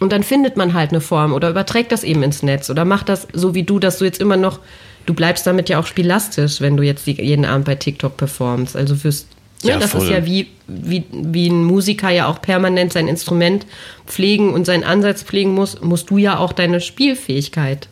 [0.00, 3.08] Und dann findet man halt eine Form oder überträgt das eben ins Netz oder macht
[3.08, 4.60] das so wie du, dass du jetzt immer noch,
[5.06, 8.76] du bleibst damit ja auch spielastisch, wenn du jetzt jeden Abend bei TikTok performst.
[8.76, 9.26] Also fürs,
[9.64, 10.02] ne, Ja, das voll.
[10.04, 13.66] ist ja wie, wie, wie ein Musiker ja auch permanent sein Instrument
[14.06, 17.88] pflegen und seinen Ansatz pflegen muss, musst du ja auch deine Spielfähigkeit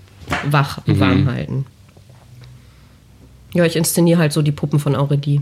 [0.48, 1.66] wach und warm halten.
[3.52, 5.40] Ja, ich inszeniere halt so die Puppen von Auredie.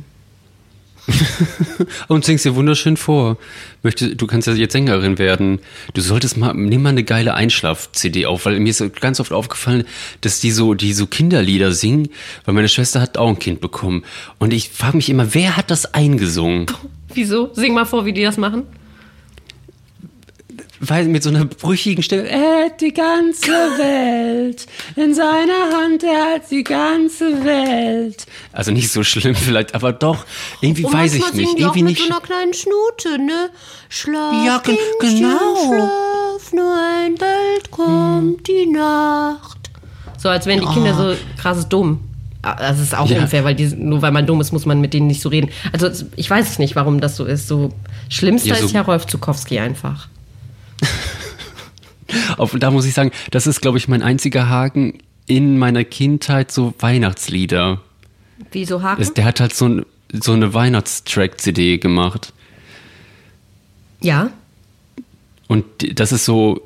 [2.09, 3.37] Und singst dir wunderschön vor.
[3.83, 5.61] Möchte, du kannst ja jetzt Sängerin werden.
[5.93, 9.85] Du solltest mal, nimm mal eine geile Einschlaf-CD auf, weil mir ist ganz oft aufgefallen,
[10.23, 12.09] dass die so, die so Kinderlieder singen,
[12.45, 14.05] weil meine Schwester hat auch ein Kind bekommen.
[14.39, 16.67] Und ich frage mich immer, wer hat das eingesungen?
[17.13, 17.51] Wieso?
[17.55, 18.65] Sing mal vor, wie die das machen.
[20.87, 23.47] Weil mit so einer brüchigen Stimme, er hat die ganze
[23.79, 24.67] Welt
[24.97, 28.27] in seiner Hand, er hat die ganze Welt.
[28.53, 30.25] Also nicht so schlimm vielleicht, aber doch,
[30.61, 31.59] irgendwie weiß ich nicht.
[31.59, 32.03] Irgendwie nicht.
[32.23, 33.51] kleinen Schnute, ne?
[33.89, 35.39] Schlaf, Ja, ge- genau.
[35.67, 39.71] schlaf, nur ein Welt kommt die Nacht.
[40.19, 42.01] So, als wären die Kinder so krass dumm.
[42.43, 43.21] Das ist auch Ja.
[43.23, 45.49] unfair, weil die, nur weil man dumm ist, muss man mit denen nicht so reden.
[45.73, 47.49] Also ich weiß es nicht, warum das so ist.
[47.49, 47.71] So
[48.11, 50.09] Schlimmster Ja, so- ist ja Rolf Zukowski einfach.
[52.37, 56.51] Auf, da muss ich sagen, das ist, glaube ich, mein einziger Haken in meiner Kindheit,
[56.51, 57.81] so Weihnachtslieder.
[58.53, 59.01] Wieso Haken?
[59.01, 62.33] Das, der hat halt so, ein, so eine Weihnachtstrack-CD gemacht.
[64.01, 64.31] ja.
[65.47, 65.67] Und
[66.01, 66.63] das ist so,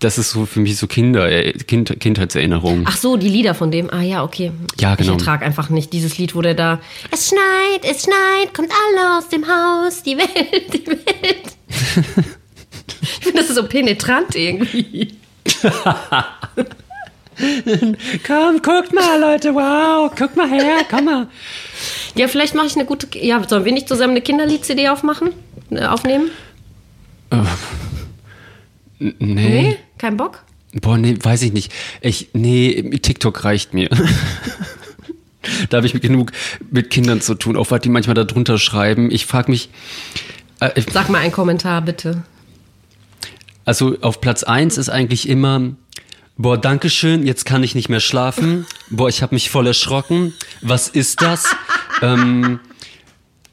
[0.00, 2.84] das ist so für mich so Kinder, äh, kind, Kindheitserinnerung.
[2.84, 3.90] Ach so, die Lieder von dem.
[3.90, 4.52] Ah ja, okay.
[4.78, 5.12] Ja, genau.
[5.12, 6.78] Ich ertrage einfach nicht dieses Lied, wo der da.
[7.10, 12.26] Es schneit, es schneit, kommt alle aus dem Haus, die Welt, die Welt.
[13.18, 15.14] ich finde, das ist so penetrant irgendwie.
[18.26, 21.28] Komm, guckt mal, Leute, wow, guck mal her, komm mal.
[22.16, 23.06] Ja, vielleicht mache ich eine gute.
[23.16, 25.30] Ja, sollen wir nicht zusammen eine Kinderlied-CD aufmachen?
[25.70, 26.30] Äh, Aufnehmen?
[28.98, 29.14] Nee.
[29.18, 29.76] Nee?
[29.98, 30.42] Kein Bock?
[30.80, 31.72] Boah, nee, weiß ich nicht.
[32.00, 33.88] Ich, nee, TikTok reicht mir.
[35.70, 36.32] da habe ich genug
[36.70, 39.10] mit Kindern zu tun, auch was die manchmal da drunter schreiben.
[39.10, 39.70] Ich frage mich,
[40.60, 42.22] äh, Sag mal einen Kommentar, bitte.
[43.68, 45.60] Also auf Platz 1 ist eigentlich immer,
[46.38, 48.64] boah, Dankeschön, jetzt kann ich nicht mehr schlafen.
[48.88, 50.32] Boah, ich habe mich voll erschrocken.
[50.62, 51.44] Was ist das?
[52.02, 52.60] ähm,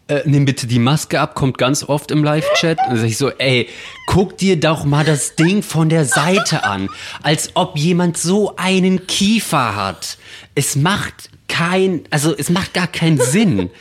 [0.07, 2.77] äh, nimm bitte die Maske ab, kommt ganz oft im Live-Chat.
[2.79, 3.67] Und dann sag ich so, ey,
[4.07, 6.89] guck dir doch mal das Ding von der Seite an.
[7.21, 10.17] Als ob jemand so einen Kiefer hat.
[10.55, 13.69] Es macht kein, also es macht gar keinen Sinn.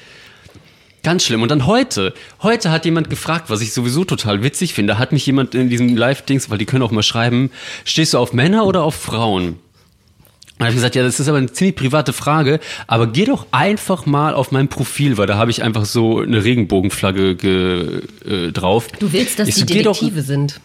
[1.04, 1.42] Ganz schlimm.
[1.42, 5.24] Und dann heute, heute hat jemand gefragt, was ich sowieso total witzig finde, hat mich
[5.26, 7.50] jemand in diesem Live-Dings, weil die können auch mal schreiben,
[7.84, 9.44] stehst du auf Männer oder auf Frauen?
[9.50, 13.24] Und dann habe ich gesagt, ja, das ist aber eine ziemlich private Frage, aber geh
[13.26, 18.02] doch einfach mal auf mein Profil, weil da habe ich einfach so eine Regenbogenflagge ge,
[18.24, 18.88] äh, drauf.
[18.98, 20.60] Du willst, dass Ich die so, geh doch- Detektive sind.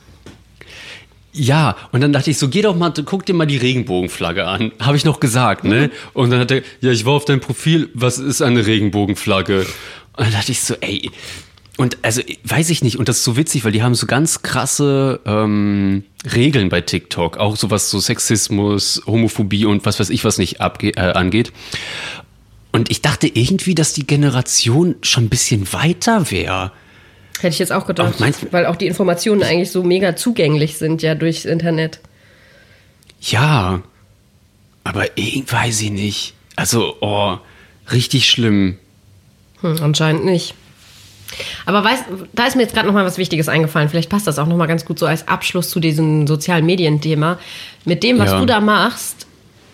[1.34, 4.72] Ja, und dann dachte ich so, geh doch mal, guck dir mal die Regenbogenflagge an.
[4.80, 5.92] Habe ich noch gesagt, ne?
[6.14, 9.66] Und dann hat er, ja, ich war auf deinem Profil, was ist eine Regenbogenflagge?
[10.18, 11.10] Und dann dachte ich so, ey,
[11.78, 14.42] und also weiß ich nicht, und das ist so witzig, weil die haben so ganz
[14.42, 16.04] krasse ähm,
[16.36, 20.60] Regeln bei TikTok, auch so was so Sexismus, Homophobie und was weiß ich was nicht
[20.60, 21.54] abge äh, angeht.
[22.74, 26.74] Und ich dachte irgendwie, dass die Generation schon ein bisschen weiter wäre.
[27.40, 28.16] Hätte ich jetzt auch gedacht.
[28.16, 32.02] Ach, meinst weil auch die Informationen eigentlich so mega zugänglich sind ja durchs Internet.
[33.22, 33.82] Ja,
[34.84, 36.34] aber irgendwie weiß ich nicht.
[36.58, 37.38] Also, oh,
[37.92, 38.78] richtig schlimm.
[39.62, 40.54] Hm, anscheinend nicht.
[41.66, 43.90] Aber weißt, da ist mir jetzt gerade noch mal was Wichtiges eingefallen.
[43.90, 47.38] Vielleicht passt das auch noch mal ganz gut so als Abschluss zu diesem sozialen Medien-Thema.
[47.86, 48.40] Mit dem, was Ja.
[48.40, 49.28] du da machst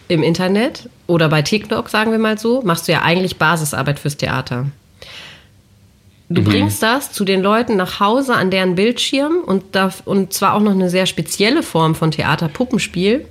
[0.09, 4.17] im Internet oder bei TikTok, sagen wir mal so, machst du ja eigentlich Basisarbeit fürs
[4.17, 4.65] Theater.
[6.27, 10.55] Du bringst das zu den Leuten nach Hause an deren Bildschirm und, da, und zwar
[10.55, 13.25] auch noch eine sehr spezielle Form von Theaterpuppenspiel,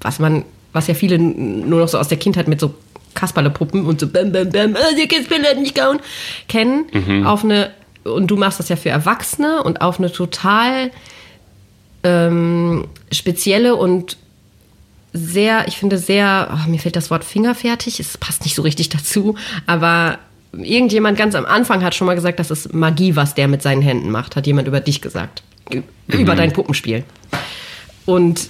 [0.00, 2.72] was man, was ja viele nur noch so aus der Kindheit mit so
[3.14, 6.00] Kasperlepuppen und so bam bam bam, oh, die Kasperle nicht gehauen,
[6.48, 7.70] kennen, auf eine
[8.04, 10.90] und du machst das ja für Erwachsene und auf eine total
[12.02, 14.16] ähm, spezielle und
[15.12, 18.88] sehr, ich finde sehr, ach, mir fällt das Wort fingerfertig, es passt nicht so richtig
[18.88, 19.36] dazu,
[19.66, 20.18] aber
[20.52, 23.82] irgendjemand ganz am Anfang hat schon mal gesagt, das ist Magie, was der mit seinen
[23.82, 25.42] Händen macht, hat jemand über dich gesagt.
[26.08, 27.04] Über dein Puppenspiel.
[28.04, 28.48] Und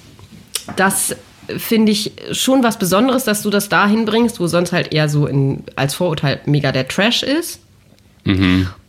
[0.76, 1.16] das
[1.56, 5.26] finde ich schon was Besonderes, dass du das da hinbringst, wo sonst halt eher so
[5.26, 7.60] in, als Vorurteil mega der Trash ist.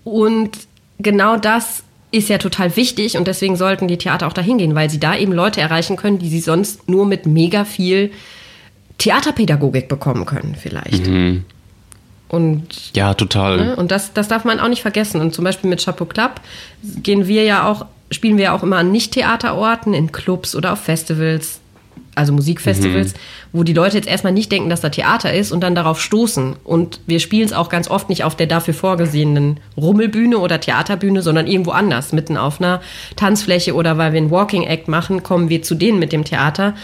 [0.03, 0.51] Und
[0.99, 4.89] genau das ist ja total wichtig und deswegen sollten die Theater auch dahin gehen, weil
[4.89, 8.11] sie da eben Leute erreichen können, die sie sonst nur mit mega viel
[8.99, 11.07] Theaterpädagogik bekommen können, vielleicht.
[12.27, 13.57] Und Ja, total.
[13.57, 13.75] Ne?
[13.75, 15.21] Und das, das darf man auch nicht vergessen.
[15.21, 16.41] Und zum Beispiel mit Chapeau Club
[16.81, 20.79] gehen wir ja auch, spielen wir ja auch immer an Nicht-Theaterorten, in Clubs oder auf
[20.79, 21.59] Festivals,
[22.15, 23.13] also Musikfestivals,
[23.51, 26.55] wo die Leute jetzt erstmal nicht denken, dass da Theater ist und dann darauf stoßen.
[26.63, 31.21] Und wir spielen es auch ganz oft nicht auf der dafür vorgesehenen Rummelbühne oder Theaterbühne,
[31.21, 32.81] sondern irgendwo anders, mitten auf einer
[33.15, 36.75] Tanzfläche oder weil wir einen Walking Act machen, kommen wir zu denen mit dem Theater.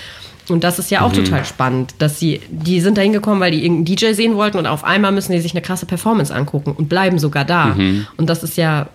[0.50, 3.64] Und das ist ja auch total spannend, dass sie, die sind da hingekommen, weil die
[3.64, 6.90] irgendeinen DJ sehen wollten und auf einmal müssen die sich eine krasse Performance angucken und
[6.90, 7.76] bleiben sogar da.
[8.18, 8.90] Und das ist ja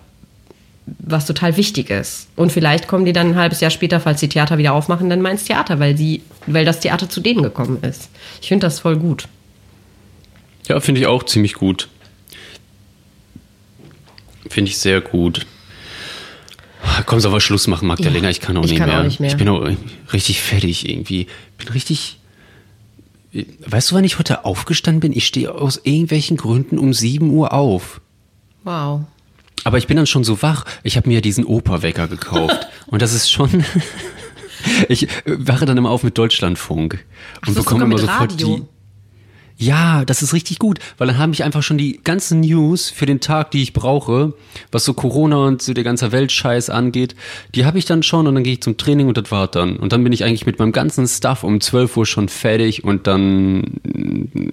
[0.85, 2.27] was total wichtig ist.
[2.35, 5.21] Und vielleicht kommen die dann ein halbes Jahr später, falls die Theater wieder aufmachen, dann
[5.21, 8.09] mal ins Theater, weil sie, weil das Theater zu denen gekommen ist.
[8.41, 9.27] Ich finde das voll gut.
[10.67, 11.89] Ja, finde ich auch ziemlich gut.
[14.49, 15.45] Finde ich sehr gut.
[17.05, 18.25] Komm, sollen wir Schluss machen, Magdalena?
[18.25, 19.03] Ja, ich kann auch, ich nicht, kann auch mehr.
[19.03, 19.29] nicht mehr.
[19.29, 19.67] Ich bin auch
[20.13, 21.27] richtig fertig irgendwie.
[21.57, 22.19] Bin richtig.
[23.65, 25.11] Weißt du, wann ich heute aufgestanden bin?
[25.11, 28.01] Ich stehe aus irgendwelchen Gründen um 7 Uhr auf.
[28.63, 29.01] Wow.
[29.65, 30.63] Aber ich bin dann schon so wach.
[30.83, 32.67] Ich habe mir diesen Operwecker gekauft.
[32.85, 33.49] und das ist schon.
[34.89, 37.03] ich äh, wache dann immer auf mit Deutschlandfunk.
[37.45, 38.57] Und so, bekomme immer mit sofort Radio?
[38.57, 38.63] die.
[39.57, 43.05] Ja, das ist richtig gut, weil dann habe ich einfach schon die ganzen News für
[43.05, 44.33] den Tag, die ich brauche,
[44.69, 47.15] was so Corona und so der ganze Weltscheiß angeht,
[47.55, 49.77] die habe ich dann schon und dann gehe ich zum Training und das war dann.
[49.77, 53.07] Und dann bin ich eigentlich mit meinem ganzen Stuff um 12 Uhr schon fertig und
[53.07, 53.79] dann,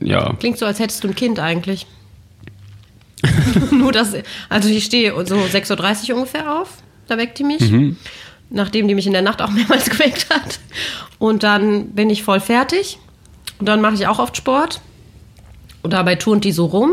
[0.00, 1.86] ja, Klingt so, als hättest du ein Kind eigentlich.
[3.70, 4.14] Nur das,
[4.49, 6.68] also ich stehe so 6.30 Uhr ungefähr auf,
[7.07, 7.62] da weckt die mich.
[8.53, 10.61] nachdem die mich in der Nacht auch mehrmals geweckt hat.
[11.18, 12.99] Und dann bin ich voll fertig.
[13.59, 14.81] Und dann mache ich auch oft Sport.
[15.83, 16.93] Und dabei turnt die so rum.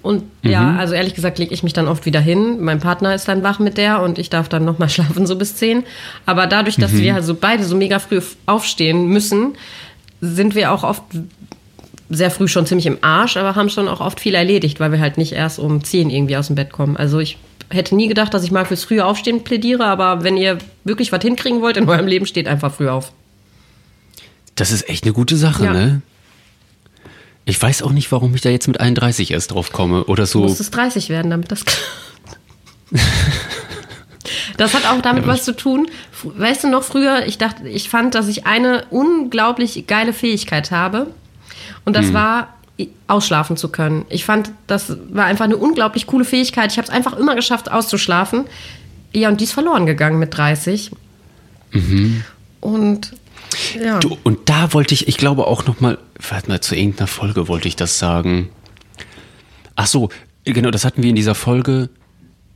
[0.00, 2.60] Und ja, also ehrlich gesagt lege ich mich dann oft wieder hin.
[2.60, 5.56] Mein Partner ist dann wach mit der und ich darf dann nochmal schlafen, so bis
[5.56, 5.84] zehn.
[6.24, 9.54] Aber dadurch, dass wir also beide so mega früh aufstehen müssen,
[10.20, 11.02] sind wir auch oft
[12.10, 15.00] sehr früh schon ziemlich im Arsch, aber haben schon auch oft viel erledigt, weil wir
[15.00, 16.96] halt nicht erst um zehn irgendwie aus dem Bett kommen.
[16.96, 17.36] Also ich
[17.70, 21.20] hätte nie gedacht, dass ich mal fürs frühe Aufstehen plädiere, aber wenn ihr wirklich was
[21.22, 23.12] hinkriegen wollt in eurem Leben, steht einfach früh auf.
[24.54, 25.72] Das ist echt eine gute Sache, Ja.
[25.72, 26.02] ne?
[27.44, 30.40] Ich weiß auch nicht, warum ich da jetzt mit 31 erst drauf komme oder so.
[30.40, 31.82] Muss es 30 werden, damit das klappt.
[34.58, 35.88] Das hat auch damit was zu tun.
[36.22, 41.06] Weißt du noch früher, ich dachte, ich fand, dass ich eine unglaublich geile Fähigkeit habe.
[41.88, 42.02] Und Hm.
[42.02, 44.04] das war, i- ausschlafen zu können.
[44.10, 46.70] Ich fand, das war einfach eine unglaublich coole Fähigkeit.
[46.70, 48.44] Ich habe es einfach immer geschafft, auszuschlafen.
[49.14, 50.90] Ja, und die ist verloren gegangen mit 30.
[52.60, 53.12] Und
[53.82, 53.96] ja.
[53.96, 54.00] Mhm.
[54.00, 55.96] Du, und da wollte ich, ich glaube auch noch mal,
[56.28, 58.50] warte mal, zu irgendeiner Folge wollte ich das sagen.
[59.74, 60.10] Ach so,
[60.44, 61.88] genau, das hatten wir in dieser Folge,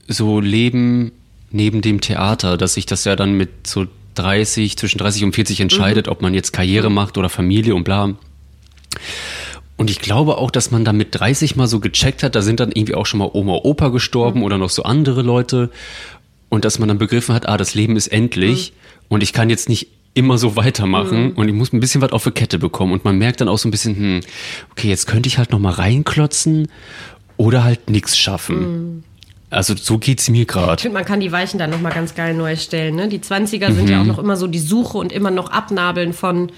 [0.08, 1.12] so Leben
[1.50, 5.60] neben dem Theater, dass sich das ja dann mit so 30, zwischen 30 und 40
[5.60, 8.10] entscheidet, ob man jetzt Karriere macht oder Familie und bla.
[9.76, 12.60] Und ich glaube auch, dass man da mit 30 mal so gecheckt hat, da sind
[12.60, 15.70] dann irgendwie auch schon mal Oma, Opa gestorben oder noch so andere Leute.
[16.48, 18.74] Und dass man dann begriffen hat, ah, das Leben ist endlich
[19.08, 22.24] und ich kann jetzt nicht immer so weitermachen und ich muss ein bisschen was auf
[22.24, 22.92] die Kette bekommen.
[22.92, 24.20] Und man merkt dann auch so ein bisschen, hm,
[24.72, 26.68] okay, jetzt könnte ich halt noch mal reinklotzen
[27.38, 29.04] oder halt nichts schaffen.
[29.48, 30.80] Also so geht's mir Ich gerade.
[30.82, 32.94] finde, man kann die Weichen dann nochmal ganz geil neu stellen.
[32.96, 33.08] Ne?
[33.08, 36.52] Die 20er sind ja auch noch immer so die Suche und immer noch Abnabeln von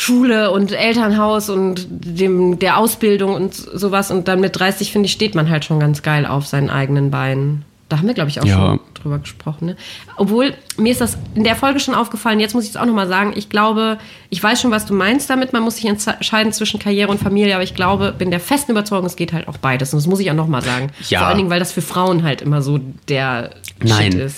[0.00, 4.10] Schule und Elternhaus und dem, der Ausbildung und sowas.
[4.10, 7.10] Und dann mit 30, finde ich, steht man halt schon ganz geil auf seinen eigenen
[7.10, 7.66] Beinen.
[7.90, 8.54] Da haben wir, glaube ich, auch Ja.
[8.54, 9.66] schon drüber gesprochen.
[9.66, 9.76] Ne?
[10.16, 13.08] Obwohl, mir ist das in der Folge schon aufgefallen, jetzt muss ich es auch nochmal
[13.08, 13.98] sagen, ich glaube,
[14.30, 17.52] ich weiß schon, was du meinst damit, man muss sich entscheiden zwischen Karriere und Familie,
[17.54, 19.92] aber ich glaube, bin der festen Überzeugung, es geht halt auch beides.
[19.92, 20.92] Und das muss ich auch nochmal sagen.
[21.10, 21.18] Ja.
[21.18, 22.80] Vor allen Dingen, weil das für Frauen halt immer so
[23.10, 23.50] der
[23.84, 24.12] Nein.
[24.12, 24.36] Shit ist.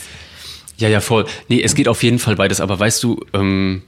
[0.79, 1.27] Ja, ja, voll.
[1.47, 3.83] Nee, es geht auf jeden Fall beides, aber weißt du, ähm,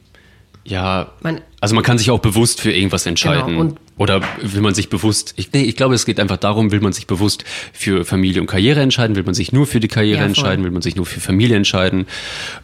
[0.64, 3.46] ja, Man- also man kann sich auch bewusst für irgendwas entscheiden.
[3.46, 6.72] Genau, und- Oder will man sich bewusst, ich, nee, ich glaube, es geht einfach darum,
[6.72, 9.86] will man sich bewusst für Familie und Karriere entscheiden, will man sich nur für die
[9.86, 12.06] Karriere Ja, entscheiden, will man sich nur für Familie entscheiden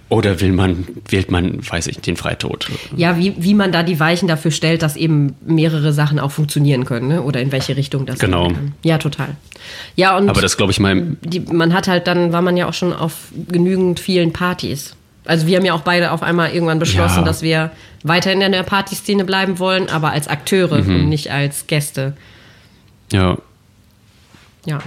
[0.09, 2.69] oder will man, wählt man, weiß ich, den Freitod.
[2.97, 6.85] Ja, wie, wie man da die Weichen dafür stellt, dass eben mehrere Sachen auch funktionieren
[6.85, 7.23] können, ne?
[7.23, 8.49] oder in welche Richtung das Genau.
[8.49, 8.73] gehen kann.
[8.83, 9.37] Ja, total.
[9.95, 12.69] Ja, und Aber das glaube ich mal, die, man hat halt dann, war man ja
[12.69, 13.15] auch schon auf
[13.49, 14.97] genügend vielen Partys.
[15.27, 17.25] Also wir haben ja auch beide auf einmal irgendwann beschlossen, Ja.
[17.25, 17.71] dass wir
[18.03, 20.95] weiterhin in der Partyszene bleiben wollen, aber als Akteure Mhm.
[20.97, 22.17] und nicht als Gäste.
[23.13, 23.37] ja,
[24.67, 24.79] Ja.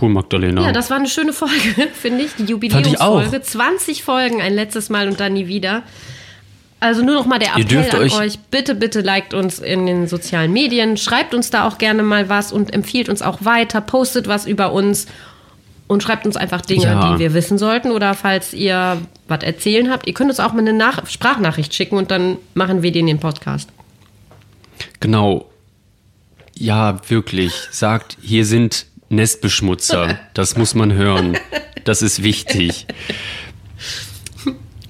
[0.00, 0.62] cool, Magdalena.
[0.62, 2.34] Ja, das war eine schöne Folge, finde ich.
[2.34, 2.44] Die.
[2.44, 3.40] Jubiläumsfolge.
[3.42, 5.82] 20 Folgen, ein letztes Mal und dann nie wieder.
[6.80, 8.38] Also nur noch mal der Appell an euch- euch.
[8.50, 10.96] Bitte, bitte liked uns in den sozialen Medien.
[10.96, 13.80] Schreibt uns da auch gerne mal was und empfiehlt uns auch weiter.
[13.80, 15.06] Postet was über uns
[15.86, 17.12] und schreibt uns einfach Dinge, Ja.
[17.12, 17.90] die wir wissen sollten.
[17.90, 21.96] Oder falls ihr was erzählen habt, ihr könnt uns auch mal eine Nach Sprachnachricht schicken
[21.96, 23.68] und dann machen wir den in den Podcast.
[25.00, 25.50] Genau.
[26.56, 27.52] Ja, wirklich.
[27.70, 30.18] Sagt, hier sind Nestbeschmutzer.
[30.34, 31.36] Das muss man hören.
[31.84, 32.86] Das ist wichtig.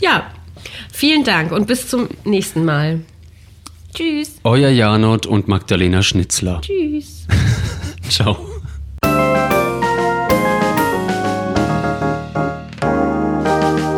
[0.00, 0.30] Ja,
[0.92, 3.00] vielen Dank und bis zum nächsten Mal.
[3.94, 4.36] Tschüss.
[4.44, 6.60] Euer Janot und Magdalena Schnitzler.
[6.62, 7.26] Tschüss.
[8.08, 8.53] Ciao.